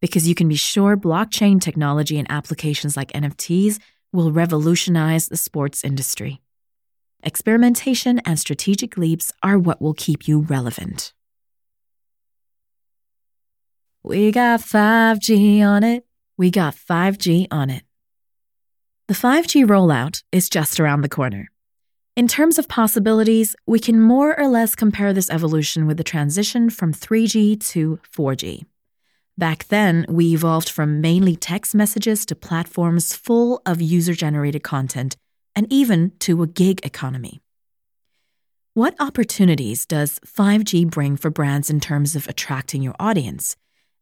Because 0.00 0.26
you 0.26 0.34
can 0.34 0.48
be 0.48 0.54
sure 0.54 0.96
blockchain 0.96 1.60
technology 1.60 2.18
and 2.18 2.30
applications 2.30 2.96
like 2.96 3.12
NFTs 3.12 3.78
will 4.10 4.32
revolutionize 4.32 5.28
the 5.28 5.36
sports 5.36 5.84
industry. 5.84 6.40
Experimentation 7.22 8.18
and 8.20 8.38
strategic 8.38 8.96
leaps 8.96 9.30
are 9.42 9.58
what 9.58 9.82
will 9.82 9.92
keep 9.92 10.26
you 10.26 10.40
relevant. 10.40 11.12
We 14.02 14.32
got 14.32 14.60
5G 14.60 15.60
on 15.60 15.84
it. 15.84 16.06
We 16.36 16.50
got 16.50 16.74
5G 16.74 17.48
on 17.50 17.70
it. 17.70 17.82
The 19.08 19.14
5G 19.14 19.66
rollout 19.66 20.22
is 20.32 20.48
just 20.48 20.80
around 20.80 21.02
the 21.02 21.08
corner. 21.08 21.50
In 22.16 22.28
terms 22.28 22.58
of 22.58 22.68
possibilities, 22.68 23.56
we 23.66 23.78
can 23.78 24.00
more 24.00 24.38
or 24.38 24.48
less 24.48 24.74
compare 24.74 25.12
this 25.12 25.30
evolution 25.30 25.86
with 25.86 25.96
the 25.96 26.04
transition 26.04 26.70
from 26.70 26.92
3G 26.92 27.58
to 27.68 27.98
4G. 28.14 28.64
Back 29.38 29.68
then, 29.68 30.04
we 30.08 30.34
evolved 30.34 30.68
from 30.68 31.00
mainly 31.00 31.36
text 31.36 31.74
messages 31.74 32.26
to 32.26 32.34
platforms 32.34 33.14
full 33.14 33.62
of 33.64 33.80
user 33.80 34.12
generated 34.12 34.62
content 34.62 35.16
and 35.56 35.70
even 35.72 36.12
to 36.20 36.42
a 36.42 36.46
gig 36.46 36.84
economy. 36.84 37.40
What 38.74 38.94
opportunities 39.00 39.84
does 39.84 40.18
5G 40.20 40.90
bring 40.90 41.16
for 41.16 41.30
brands 41.30 41.70
in 41.70 41.80
terms 41.80 42.16
of 42.16 42.26
attracting 42.26 42.82
your 42.82 42.94
audience? 42.98 43.56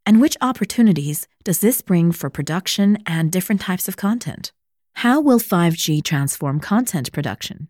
And 0.07 0.21
which 0.21 0.37
opportunities 0.41 1.29
does 1.45 1.61
this 1.61 1.83
bring 1.83 2.13
for 2.13 2.31
production 2.31 2.99
and 3.07 3.31
different 3.31 3.61
types 3.61 3.89
of 3.89 3.97
content? 3.97 4.53
How 4.95 5.21
will 5.21 5.39
5G 5.39 6.03
transform 6.03 6.61
content 6.61 7.13
production? 7.13 7.69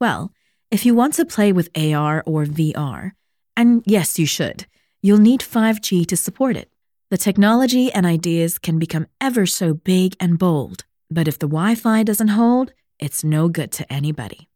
Well, 0.00 0.32
if 0.70 0.86
you 0.86 0.94
want 0.94 1.14
to 1.14 1.24
play 1.24 1.52
with 1.52 1.70
AR 1.76 2.22
or 2.24 2.44
VR, 2.44 3.12
and 3.56 3.82
yes, 3.86 4.18
you 4.18 4.26
should, 4.26 4.66
you'll 5.02 5.18
need 5.18 5.40
5G 5.40 6.06
to 6.06 6.16
support 6.16 6.56
it. 6.56 6.70
The 7.10 7.18
technology 7.18 7.92
and 7.92 8.06
ideas 8.06 8.58
can 8.58 8.78
become 8.78 9.06
ever 9.20 9.44
so 9.44 9.74
big 9.74 10.16
and 10.18 10.38
bold, 10.38 10.84
but 11.10 11.28
if 11.28 11.38
the 11.38 11.46
Wi 11.46 11.74
Fi 11.74 12.02
doesn't 12.02 12.28
hold, 12.28 12.72
it's 12.98 13.22
no 13.22 13.48
good 13.48 13.70
to 13.72 13.92
anybody. 13.92 14.48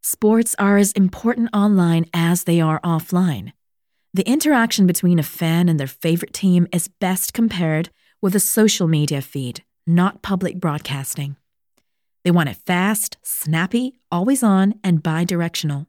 Sports 0.00 0.54
are 0.58 0.78
as 0.78 0.92
important 0.92 1.50
online 1.52 2.06
as 2.14 2.44
they 2.44 2.60
are 2.60 2.80
offline. 2.82 3.52
The 4.14 4.26
interaction 4.26 4.86
between 4.86 5.18
a 5.18 5.22
fan 5.22 5.68
and 5.68 5.78
their 5.78 5.86
favorite 5.86 6.32
team 6.32 6.66
is 6.72 6.88
best 6.88 7.34
compared 7.34 7.90
with 8.22 8.34
a 8.34 8.40
social 8.40 8.88
media 8.88 9.20
feed, 9.20 9.62
not 9.86 10.22
public 10.22 10.58
broadcasting. 10.58 11.36
They 12.24 12.30
want 12.30 12.48
it 12.48 12.56
fast, 12.56 13.18
snappy, 13.22 14.00
always 14.10 14.42
on, 14.42 14.74
and 14.82 15.02
bi 15.02 15.24
directional. 15.24 15.86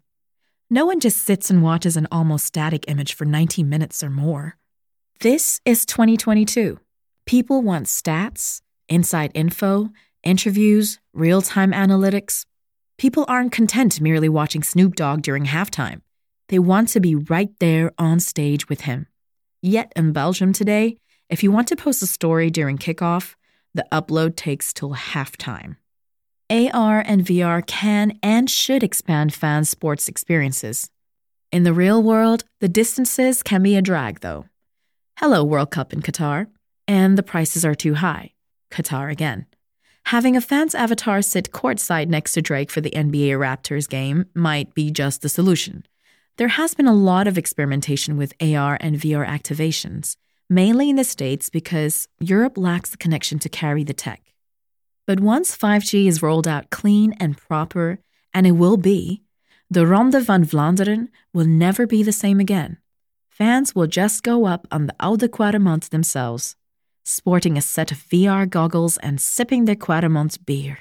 No 0.69 0.85
one 0.85 0.99
just 0.99 1.23
sits 1.23 1.49
and 1.49 1.63
watches 1.63 1.95
an 1.95 2.07
almost 2.11 2.45
static 2.45 2.85
image 2.89 3.13
for 3.13 3.25
90 3.25 3.63
minutes 3.63 4.03
or 4.03 4.09
more. 4.09 4.57
This 5.21 5.61
is 5.65 5.85
2022. 5.85 6.77
People 7.25 7.61
want 7.61 7.87
stats, 7.87 8.61
inside 8.89 9.31
info, 9.33 9.89
interviews, 10.23 10.99
real 11.13 11.41
time 11.41 11.71
analytics. 11.71 12.45
People 12.97 13.23
aren't 13.27 13.53
content 13.53 14.01
merely 14.01 14.29
watching 14.29 14.61
Snoop 14.61 14.95
Dogg 14.95 15.21
during 15.21 15.45
halftime. 15.45 16.01
They 16.49 16.59
want 16.59 16.89
to 16.89 16.99
be 16.99 17.15
right 17.15 17.51
there 17.59 17.91
on 17.97 18.19
stage 18.19 18.67
with 18.67 18.81
him. 18.81 19.07
Yet 19.61 19.93
in 19.95 20.13
Belgium 20.13 20.51
today, 20.51 20.97
if 21.29 21.43
you 21.43 21.51
want 21.51 21.67
to 21.69 21.75
post 21.75 22.01
a 22.01 22.07
story 22.07 22.49
during 22.49 22.77
kickoff, 22.77 23.35
the 23.73 23.85
upload 23.91 24.35
takes 24.35 24.73
till 24.73 24.95
halftime. 24.95 25.77
AR 26.49 26.99
and 27.05 27.23
VR 27.23 27.65
can 27.65 28.17
and 28.23 28.49
should 28.49 28.81
expand 28.81 29.33
fans' 29.33 29.69
sports 29.69 30.07
experiences. 30.07 30.89
In 31.51 31.63
the 31.63 31.73
real 31.73 32.01
world, 32.01 32.45
the 32.59 32.67
distances 32.67 33.43
can 33.43 33.61
be 33.61 33.75
a 33.75 33.81
drag, 33.81 34.21
though. 34.21 34.45
Hello, 35.19 35.43
World 35.43 35.69
Cup 35.69 35.93
in 35.93 36.01
Qatar. 36.01 36.47
And 36.87 37.15
the 37.15 37.23
prices 37.23 37.63
are 37.63 37.75
too 37.75 37.95
high. 37.95 38.33
Qatar 38.71 39.11
again. 39.11 39.45
Having 40.05 40.35
a 40.35 40.41
fan's 40.41 40.73
avatar 40.73 41.21
sit 41.21 41.51
courtside 41.51 42.07
next 42.07 42.33
to 42.33 42.41
Drake 42.41 42.71
for 42.71 42.81
the 42.81 42.89
NBA 42.91 43.37
Raptors 43.37 43.87
game 43.87 44.25
might 44.33 44.73
be 44.73 44.89
just 44.89 45.21
the 45.21 45.29
solution. 45.29 45.85
There 46.39 46.47
has 46.47 46.73
been 46.73 46.87
a 46.87 46.93
lot 46.93 47.27
of 47.27 47.37
experimentation 47.37 48.15
with 48.15 48.33
AR 48.39 48.77
and 48.79 48.95
VR 48.95 49.27
activations, 49.27 50.15
mainly 50.49 50.89
in 50.89 50.95
the 50.95 51.03
States 51.03 51.49
because 51.49 52.07
Europe 52.21 52.57
lacks 52.57 52.91
the 52.91 52.97
connection 52.97 53.39
to 53.39 53.49
carry 53.49 53.83
the 53.83 53.93
tech. 53.93 54.21
But 55.05 55.19
once 55.19 55.57
5G 55.57 56.07
is 56.07 56.21
rolled 56.21 56.47
out 56.47 56.69
clean 56.69 57.11
and 57.19 57.35
proper, 57.35 57.99
and 58.33 58.47
it 58.47 58.53
will 58.53 58.77
be, 58.77 59.21
the 59.69 59.85
Ronde 59.85 60.13
van 60.13 60.45
Vlaanderen 60.45 61.09
will 61.33 61.43
never 61.43 61.85
be 61.85 62.03
the 62.03 62.13
same 62.13 62.39
again. 62.39 62.77
Fans 63.27 63.75
will 63.75 63.87
just 63.87 64.23
go 64.23 64.45
up 64.45 64.65
on 64.71 64.87
the 64.87 64.95
Oude 65.01 65.29
Kwaremont 65.29 65.89
themselves, 65.89 66.55
sporting 67.03 67.57
a 67.57 67.61
set 67.61 67.91
of 67.91 67.97
VR 67.97 68.49
goggles 68.49 68.95
and 68.99 69.19
sipping 69.19 69.65
their 69.65 69.75
Kwaremont 69.75 70.45
beer. 70.45 70.79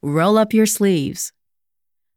Roll 0.00 0.38
up 0.38 0.54
your 0.54 0.64
sleeves. 0.64 1.34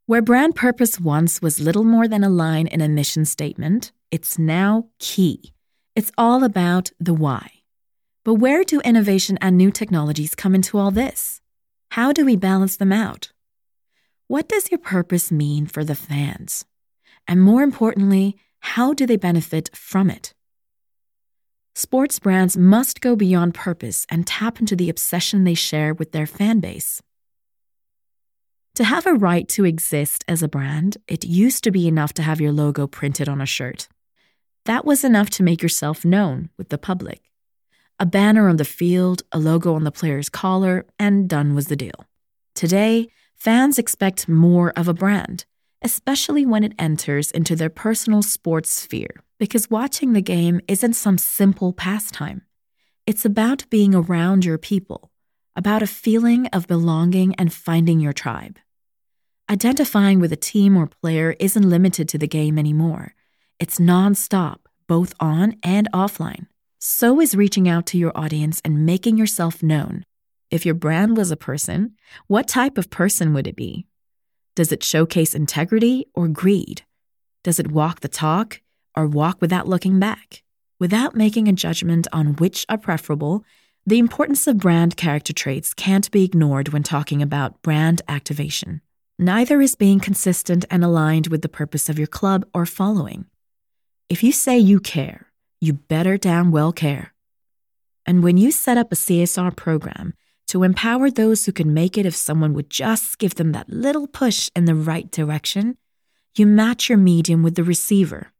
Where 0.06 0.20
brand 0.20 0.54
purpose 0.54 1.00
once 1.00 1.40
was 1.40 1.60
little 1.60 1.82
more 1.82 2.06
than 2.06 2.22
a 2.22 2.28
line 2.28 2.66
in 2.66 2.82
a 2.82 2.88
mission 2.90 3.24
statement, 3.24 3.90
it's 4.10 4.38
now 4.38 4.88
key. 4.98 5.54
It's 5.96 6.12
all 6.18 6.44
about 6.44 6.90
the 7.00 7.14
why. 7.14 7.62
But 8.22 8.34
where 8.34 8.64
do 8.64 8.82
innovation 8.82 9.38
and 9.40 9.56
new 9.56 9.70
technologies 9.70 10.34
come 10.34 10.54
into 10.54 10.76
all 10.76 10.90
this? 10.90 11.40
How 11.92 12.12
do 12.12 12.26
we 12.26 12.36
balance 12.36 12.76
them 12.76 12.92
out? 12.92 13.32
What 14.28 14.46
does 14.46 14.70
your 14.70 14.78
purpose 14.78 15.32
mean 15.32 15.64
for 15.64 15.84
the 15.84 15.94
fans? 15.94 16.66
And 17.26 17.40
more 17.40 17.62
importantly, 17.62 18.36
how 18.60 18.92
do 18.92 19.06
they 19.06 19.16
benefit 19.16 19.70
from 19.74 20.10
it? 20.10 20.34
Sports 21.74 22.18
brands 22.18 22.58
must 22.58 23.00
go 23.00 23.16
beyond 23.16 23.54
purpose 23.54 24.04
and 24.10 24.26
tap 24.26 24.60
into 24.60 24.76
the 24.76 24.90
obsession 24.90 25.44
they 25.44 25.54
share 25.54 25.94
with 25.94 26.12
their 26.12 26.26
fan 26.26 26.60
base. 26.60 27.00
To 28.76 28.82
have 28.82 29.06
a 29.06 29.14
right 29.14 29.48
to 29.50 29.64
exist 29.64 30.24
as 30.26 30.42
a 30.42 30.48
brand, 30.48 30.96
it 31.06 31.24
used 31.24 31.62
to 31.62 31.70
be 31.70 31.86
enough 31.86 32.12
to 32.14 32.22
have 32.22 32.40
your 32.40 32.50
logo 32.50 32.88
printed 32.88 33.28
on 33.28 33.40
a 33.40 33.46
shirt. 33.46 33.86
That 34.64 34.84
was 34.84 35.04
enough 35.04 35.30
to 35.30 35.44
make 35.44 35.62
yourself 35.62 36.04
known 36.04 36.50
with 36.58 36.70
the 36.70 36.78
public. 36.78 37.30
A 38.00 38.06
banner 38.06 38.48
on 38.48 38.56
the 38.56 38.64
field, 38.64 39.22
a 39.30 39.38
logo 39.38 39.76
on 39.76 39.84
the 39.84 39.92
player's 39.92 40.28
collar, 40.28 40.86
and 40.98 41.28
done 41.28 41.54
was 41.54 41.68
the 41.68 41.76
deal. 41.76 42.04
Today, 42.56 43.06
fans 43.36 43.78
expect 43.78 44.28
more 44.28 44.72
of 44.74 44.88
a 44.88 44.94
brand, 44.94 45.44
especially 45.80 46.44
when 46.44 46.64
it 46.64 46.74
enters 46.76 47.30
into 47.30 47.54
their 47.54 47.70
personal 47.70 48.22
sports 48.22 48.70
sphere, 48.70 49.22
because 49.38 49.70
watching 49.70 50.14
the 50.14 50.20
game 50.20 50.60
isn't 50.66 50.94
some 50.94 51.16
simple 51.16 51.72
pastime. 51.72 52.42
It's 53.06 53.24
about 53.24 53.70
being 53.70 53.94
around 53.94 54.44
your 54.44 54.58
people, 54.58 55.12
about 55.54 55.80
a 55.80 55.86
feeling 55.86 56.48
of 56.48 56.66
belonging 56.66 57.36
and 57.36 57.52
finding 57.52 58.00
your 58.00 58.12
tribe. 58.12 58.58
Identifying 59.50 60.20
with 60.20 60.32
a 60.32 60.36
team 60.36 60.74
or 60.74 60.86
player 60.86 61.36
isn't 61.38 61.68
limited 61.68 62.08
to 62.08 62.18
the 62.18 62.26
game 62.26 62.58
anymore. 62.58 63.14
It's 63.58 63.78
nonstop, 63.78 64.60
both 64.86 65.12
on 65.20 65.56
and 65.62 65.86
offline. 65.92 66.46
So 66.78 67.20
is 67.20 67.34
reaching 67.34 67.68
out 67.68 67.84
to 67.86 67.98
your 67.98 68.16
audience 68.16 68.62
and 68.64 68.86
making 68.86 69.18
yourself 69.18 69.62
known. 69.62 70.04
If 70.50 70.64
your 70.64 70.74
brand 70.74 71.18
was 71.18 71.30
a 71.30 71.36
person, 71.36 71.92
what 72.26 72.48
type 72.48 72.78
of 72.78 72.88
person 72.88 73.34
would 73.34 73.46
it 73.46 73.54
be? 73.54 73.86
Does 74.56 74.72
it 74.72 74.82
showcase 74.82 75.34
integrity 75.34 76.06
or 76.14 76.26
greed? 76.28 76.82
Does 77.42 77.58
it 77.60 77.70
walk 77.70 78.00
the 78.00 78.08
talk 78.08 78.62
or 78.96 79.06
walk 79.06 79.42
without 79.42 79.68
looking 79.68 80.00
back? 80.00 80.42
Without 80.80 81.14
making 81.14 81.48
a 81.48 81.52
judgment 81.52 82.06
on 82.14 82.36
which 82.36 82.64
are 82.70 82.78
preferable, 82.78 83.44
the 83.84 83.98
importance 83.98 84.46
of 84.46 84.56
brand 84.56 84.96
character 84.96 85.34
traits 85.34 85.74
can't 85.74 86.10
be 86.10 86.24
ignored 86.24 86.70
when 86.70 86.82
talking 86.82 87.20
about 87.20 87.60
brand 87.60 88.00
activation. 88.08 88.80
Neither 89.18 89.60
is 89.60 89.76
being 89.76 90.00
consistent 90.00 90.64
and 90.70 90.84
aligned 90.84 91.28
with 91.28 91.42
the 91.42 91.48
purpose 91.48 91.88
of 91.88 91.98
your 91.98 92.08
club 92.08 92.44
or 92.52 92.66
following. 92.66 93.26
If 94.08 94.24
you 94.24 94.32
say 94.32 94.58
you 94.58 94.80
care, 94.80 95.28
you 95.60 95.74
better 95.74 96.16
damn 96.16 96.50
well 96.50 96.72
care. 96.72 97.14
And 98.04 98.24
when 98.24 98.36
you 98.36 98.50
set 98.50 98.76
up 98.76 98.90
a 98.90 98.96
CSR 98.96 99.54
program 99.54 100.14
to 100.48 100.64
empower 100.64 101.10
those 101.10 101.46
who 101.46 101.52
can 101.52 101.72
make 101.72 101.96
it 101.96 102.06
if 102.06 102.16
someone 102.16 102.54
would 102.54 102.68
just 102.68 103.18
give 103.18 103.36
them 103.36 103.52
that 103.52 103.70
little 103.70 104.08
push 104.08 104.50
in 104.56 104.64
the 104.64 104.74
right 104.74 105.08
direction, 105.10 105.76
you 106.36 106.44
match 106.44 106.88
your 106.88 106.98
medium 106.98 107.44
with 107.44 107.54
the 107.54 107.62
receiver. 107.62 108.32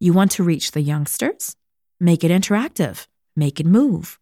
You 0.00 0.14
want 0.14 0.30
to 0.32 0.42
reach 0.42 0.70
the 0.70 0.80
youngsters? 0.80 1.56
Make 2.00 2.24
it 2.24 2.30
interactive, 2.30 3.06
make 3.36 3.60
it 3.60 3.66
move. 3.66 4.18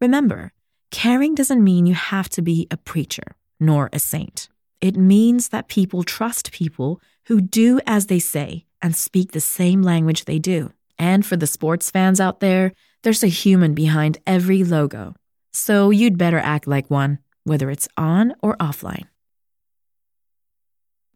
Remember, 0.00 0.52
caring 0.92 1.34
doesn't 1.34 1.64
mean 1.64 1.86
you 1.86 1.94
have 1.94 2.28
to 2.30 2.42
be 2.42 2.68
a 2.70 2.76
preacher 2.76 3.34
nor 3.58 3.90
a 3.92 3.98
saint. 3.98 4.48
It 4.82 4.96
means 4.96 5.50
that 5.50 5.68
people 5.68 6.02
trust 6.02 6.50
people 6.50 7.00
who 7.26 7.40
do 7.40 7.80
as 7.86 8.06
they 8.06 8.18
say 8.18 8.66
and 8.82 8.96
speak 8.96 9.30
the 9.30 9.40
same 9.40 9.80
language 9.80 10.24
they 10.24 10.40
do. 10.40 10.72
And 10.98 11.24
for 11.24 11.36
the 11.36 11.46
sports 11.46 11.88
fans 11.88 12.20
out 12.20 12.40
there, 12.40 12.72
there's 13.04 13.22
a 13.22 13.28
human 13.28 13.74
behind 13.74 14.18
every 14.26 14.64
logo. 14.64 15.14
So 15.52 15.90
you'd 15.90 16.18
better 16.18 16.38
act 16.38 16.66
like 16.66 16.90
one, 16.90 17.20
whether 17.44 17.70
it's 17.70 17.88
on 17.96 18.34
or 18.42 18.56
offline. 18.56 19.06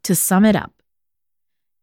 To 0.05 0.15
sum 0.15 0.45
it 0.45 0.55
up, 0.55 0.73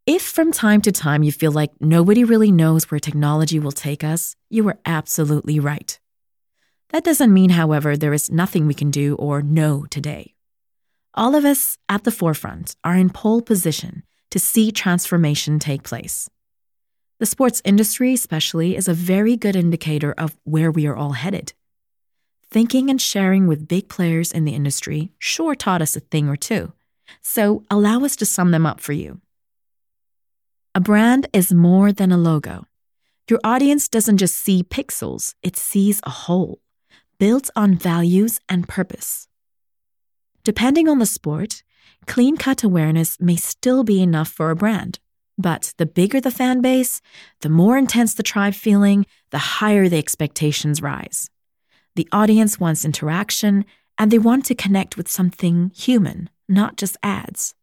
if 0.06 0.22
from 0.22 0.52
time 0.52 0.80
to 0.82 0.92
time 0.92 1.22
you 1.22 1.32
feel 1.32 1.52
like 1.52 1.70
nobody 1.80 2.24
really 2.24 2.50
knows 2.50 2.90
where 2.90 2.98
technology 2.98 3.58
will 3.58 3.72
take 3.72 4.02
us, 4.02 4.36
you 4.48 4.66
are 4.68 4.78
absolutely 4.86 5.60
right. 5.60 5.98
That 6.90 7.04
doesn't 7.04 7.32
mean, 7.32 7.50
however, 7.50 7.94
there 7.94 8.14
is 8.14 8.30
nothing 8.30 8.66
we 8.66 8.74
can 8.74 8.90
do 8.90 9.16
or 9.16 9.42
know 9.42 9.84
today. 9.90 10.34
All 11.16 11.36
of 11.36 11.44
us 11.44 11.78
at 11.88 12.02
the 12.02 12.10
forefront 12.10 12.74
are 12.82 12.96
in 12.96 13.08
pole 13.08 13.40
position 13.40 14.02
to 14.30 14.40
see 14.40 14.72
transformation 14.72 15.60
take 15.60 15.84
place. 15.84 16.28
The 17.20 17.26
sports 17.26 17.62
industry, 17.64 18.12
especially, 18.14 18.76
is 18.76 18.88
a 18.88 18.94
very 18.94 19.36
good 19.36 19.54
indicator 19.54 20.12
of 20.18 20.36
where 20.42 20.72
we 20.72 20.88
are 20.88 20.96
all 20.96 21.12
headed. 21.12 21.52
Thinking 22.50 22.90
and 22.90 23.00
sharing 23.00 23.46
with 23.46 23.68
big 23.68 23.88
players 23.88 24.32
in 24.32 24.44
the 24.44 24.54
industry 24.54 25.12
sure 25.20 25.54
taught 25.54 25.82
us 25.82 25.94
a 25.94 26.00
thing 26.00 26.28
or 26.28 26.36
two, 26.36 26.72
so 27.22 27.62
allow 27.70 28.04
us 28.04 28.16
to 28.16 28.26
sum 28.26 28.50
them 28.50 28.66
up 28.66 28.80
for 28.80 28.92
you. 28.92 29.20
A 30.74 30.80
brand 30.80 31.28
is 31.32 31.52
more 31.52 31.92
than 31.92 32.10
a 32.10 32.18
logo. 32.18 32.66
Your 33.30 33.40
audience 33.44 33.88
doesn't 33.88 34.18
just 34.18 34.34
see 34.36 34.64
pixels, 34.64 35.34
it 35.42 35.56
sees 35.56 36.00
a 36.02 36.10
whole 36.10 36.58
built 37.20 37.48
on 37.54 37.76
values 37.76 38.40
and 38.48 38.68
purpose. 38.68 39.28
Depending 40.44 40.88
on 40.88 40.98
the 40.98 41.06
sport, 41.06 41.62
clean 42.06 42.36
cut 42.36 42.62
awareness 42.62 43.18
may 43.18 43.36
still 43.36 43.82
be 43.82 44.02
enough 44.02 44.28
for 44.28 44.50
a 44.50 44.56
brand. 44.56 44.98
But 45.38 45.72
the 45.78 45.86
bigger 45.86 46.20
the 46.20 46.30
fan 46.30 46.60
base, 46.60 47.00
the 47.40 47.48
more 47.48 47.78
intense 47.78 48.14
the 48.14 48.22
tribe 48.22 48.54
feeling, 48.54 49.06
the 49.30 49.38
higher 49.38 49.88
the 49.88 49.98
expectations 49.98 50.82
rise. 50.82 51.30
The 51.96 52.08
audience 52.12 52.60
wants 52.60 52.84
interaction 52.84 53.64
and 53.98 54.10
they 54.10 54.18
want 54.18 54.44
to 54.46 54.54
connect 54.54 54.96
with 54.96 55.08
something 55.08 55.72
human, 55.74 56.28
not 56.48 56.76
just 56.76 56.96
ads. 57.02 57.54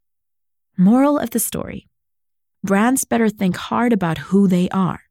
Moral 0.75 1.19
of 1.19 1.29
the 1.29 1.39
story 1.39 1.87
brands 2.63 3.05
better 3.05 3.29
think 3.29 3.57
hard 3.57 3.93
about 3.93 4.17
who 4.17 4.47
they 4.47 4.69
are 4.69 5.01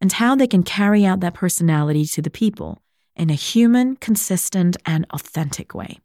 and 0.00 0.12
how 0.12 0.34
they 0.34 0.46
can 0.46 0.62
carry 0.62 1.04
out 1.04 1.20
that 1.20 1.34
personality 1.34 2.04
to 2.04 2.22
the 2.22 2.30
people 2.30 2.82
in 3.14 3.30
a 3.30 3.34
human, 3.34 3.96
consistent, 3.96 4.76
and 4.84 5.06
authentic 5.10 5.74
way. 5.74 5.98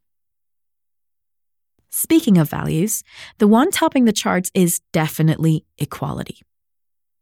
Speaking 1.91 2.37
of 2.37 2.49
values, 2.49 3.03
the 3.37 3.47
one 3.47 3.69
topping 3.69 4.05
the 4.05 4.13
charts 4.13 4.49
is 4.53 4.79
definitely 4.93 5.65
equality. 5.77 6.41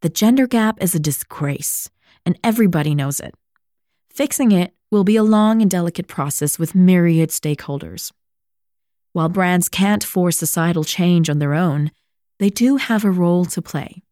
The 0.01 0.09
gender 0.09 0.45
gap 0.45 0.81
is 0.81 0.93
a 0.93 0.99
disgrace, 0.99 1.89
and 2.25 2.37
everybody 2.43 2.93
knows 2.93 3.19
it. 3.19 3.33
Fixing 4.09 4.51
it 4.51 4.73
will 4.91 5.03
be 5.03 5.15
a 5.15 5.23
long 5.23 5.61
and 5.61 5.71
delicate 5.71 6.07
process 6.07 6.59
with 6.59 6.75
myriad 6.75 7.29
stakeholders. 7.29 8.11
While 9.11 9.29
brands 9.29 9.69
can't 9.69 10.03
force 10.03 10.37
societal 10.37 10.83
change 10.83 11.29
on 11.29 11.39
their 11.39 11.55
own, 11.55 11.91
they 12.37 12.49
do 12.49 12.77
have 12.77 13.03
a 13.03 13.11
role 13.11 13.45
to 13.45 13.61
play. 13.61 14.03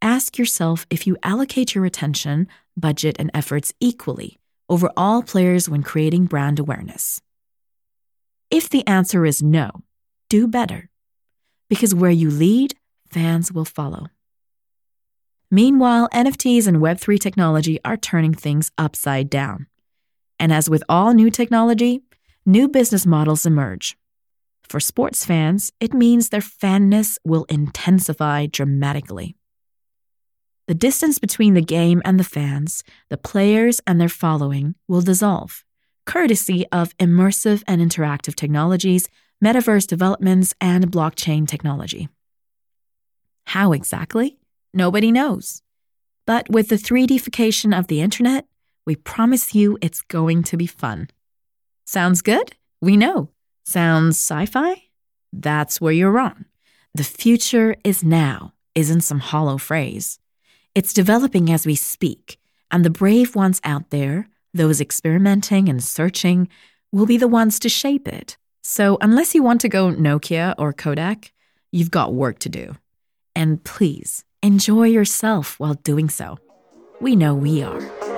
Ask 0.00 0.38
yourself 0.38 0.86
if 0.88 1.06
you 1.06 1.16
allocate 1.22 1.74
your 1.74 1.84
attention, 1.84 2.48
budget, 2.76 3.16
and 3.18 3.30
efforts 3.34 3.74
equally 3.78 4.38
over 4.68 4.90
all 4.96 5.22
players 5.22 5.68
when 5.68 5.82
creating 5.82 6.26
brand 6.26 6.58
awareness. 6.58 7.20
If 8.50 8.68
the 8.68 8.86
answer 8.86 9.26
is 9.26 9.42
no, 9.42 9.82
do 10.28 10.46
better. 10.46 10.88
Because 11.68 11.94
where 11.94 12.10
you 12.10 12.30
lead, 12.30 12.74
fans 13.08 13.50
will 13.50 13.64
follow. 13.64 14.06
Meanwhile, 15.50 16.08
NFTs 16.12 16.66
and 16.66 16.78
Web3 16.78 17.18
technology 17.18 17.78
are 17.84 17.96
turning 17.96 18.34
things 18.34 18.70
upside 18.78 19.30
down. 19.30 19.66
And 20.38 20.52
as 20.52 20.70
with 20.70 20.84
all 20.88 21.12
new 21.12 21.30
technology, 21.30 22.02
new 22.44 22.68
business 22.68 23.06
models 23.06 23.46
emerge. 23.46 23.96
For 24.68 24.80
sports 24.80 25.24
fans, 25.24 25.72
it 25.80 25.94
means 25.94 26.28
their 26.28 26.40
fanness 26.40 27.18
will 27.24 27.44
intensify 27.44 28.46
dramatically. 28.46 29.36
The 30.66 30.74
distance 30.74 31.20
between 31.20 31.54
the 31.54 31.62
game 31.62 32.02
and 32.04 32.18
the 32.18 32.24
fans, 32.24 32.82
the 33.08 33.16
players 33.16 33.80
and 33.86 34.00
their 34.00 34.08
following, 34.08 34.74
will 34.88 35.02
dissolve, 35.02 35.64
courtesy 36.06 36.64
of 36.72 36.96
immersive 36.96 37.62
and 37.66 37.82
interactive 37.82 38.34
technologies, 38.34 39.08
metaverse 39.44 39.86
developments, 39.86 40.54
and 40.60 40.90
blockchain 40.90 41.46
technology. 41.46 42.08
How 43.44 43.72
exactly? 43.72 44.38
Nobody 44.72 45.12
knows. 45.12 45.62
But 46.26 46.50
with 46.50 46.68
the 46.68 46.76
3Dification 46.76 47.78
of 47.78 47.86
the 47.86 48.00
internet, 48.00 48.46
we 48.84 48.96
promise 48.96 49.54
you 49.54 49.78
it's 49.80 50.00
going 50.02 50.42
to 50.44 50.56
be 50.56 50.66
fun. 50.66 51.08
Sounds 51.84 52.22
good? 52.22 52.54
We 52.80 52.96
know. 52.96 53.30
Sounds 53.64 54.16
sci 54.16 54.46
fi? 54.46 54.84
That's 55.32 55.80
where 55.80 55.92
you're 55.92 56.10
wrong. 56.10 56.46
The 56.94 57.04
future 57.04 57.76
is 57.84 58.02
now, 58.02 58.54
isn't 58.74 59.02
some 59.02 59.20
hollow 59.20 59.58
phrase. 59.58 60.18
It's 60.74 60.92
developing 60.92 61.50
as 61.50 61.66
we 61.66 61.74
speak, 61.74 62.38
and 62.70 62.84
the 62.84 62.90
brave 62.90 63.36
ones 63.36 63.60
out 63.64 63.90
there, 63.90 64.28
those 64.56 64.80
experimenting 64.80 65.68
and 65.68 65.82
searching, 65.82 66.48
will 66.92 67.06
be 67.06 67.18
the 67.18 67.28
ones 67.28 67.58
to 67.60 67.68
shape 67.68 68.08
it. 68.08 68.36
So, 68.62 68.98
unless 69.00 69.34
you 69.34 69.42
want 69.42 69.60
to 69.60 69.68
go 69.68 69.92
Nokia 69.92 70.54
or 70.58 70.72
Kodak, 70.72 71.32
you've 71.70 71.90
got 71.90 72.14
work 72.14 72.38
to 72.40 72.48
do. 72.48 72.76
And 73.34 73.62
please 73.62 74.24
enjoy 74.42 74.88
yourself 74.88 75.60
while 75.60 75.74
doing 75.74 76.08
so. 76.08 76.38
We 77.00 77.14
know 77.14 77.34
we 77.34 77.62
are. 77.62 78.15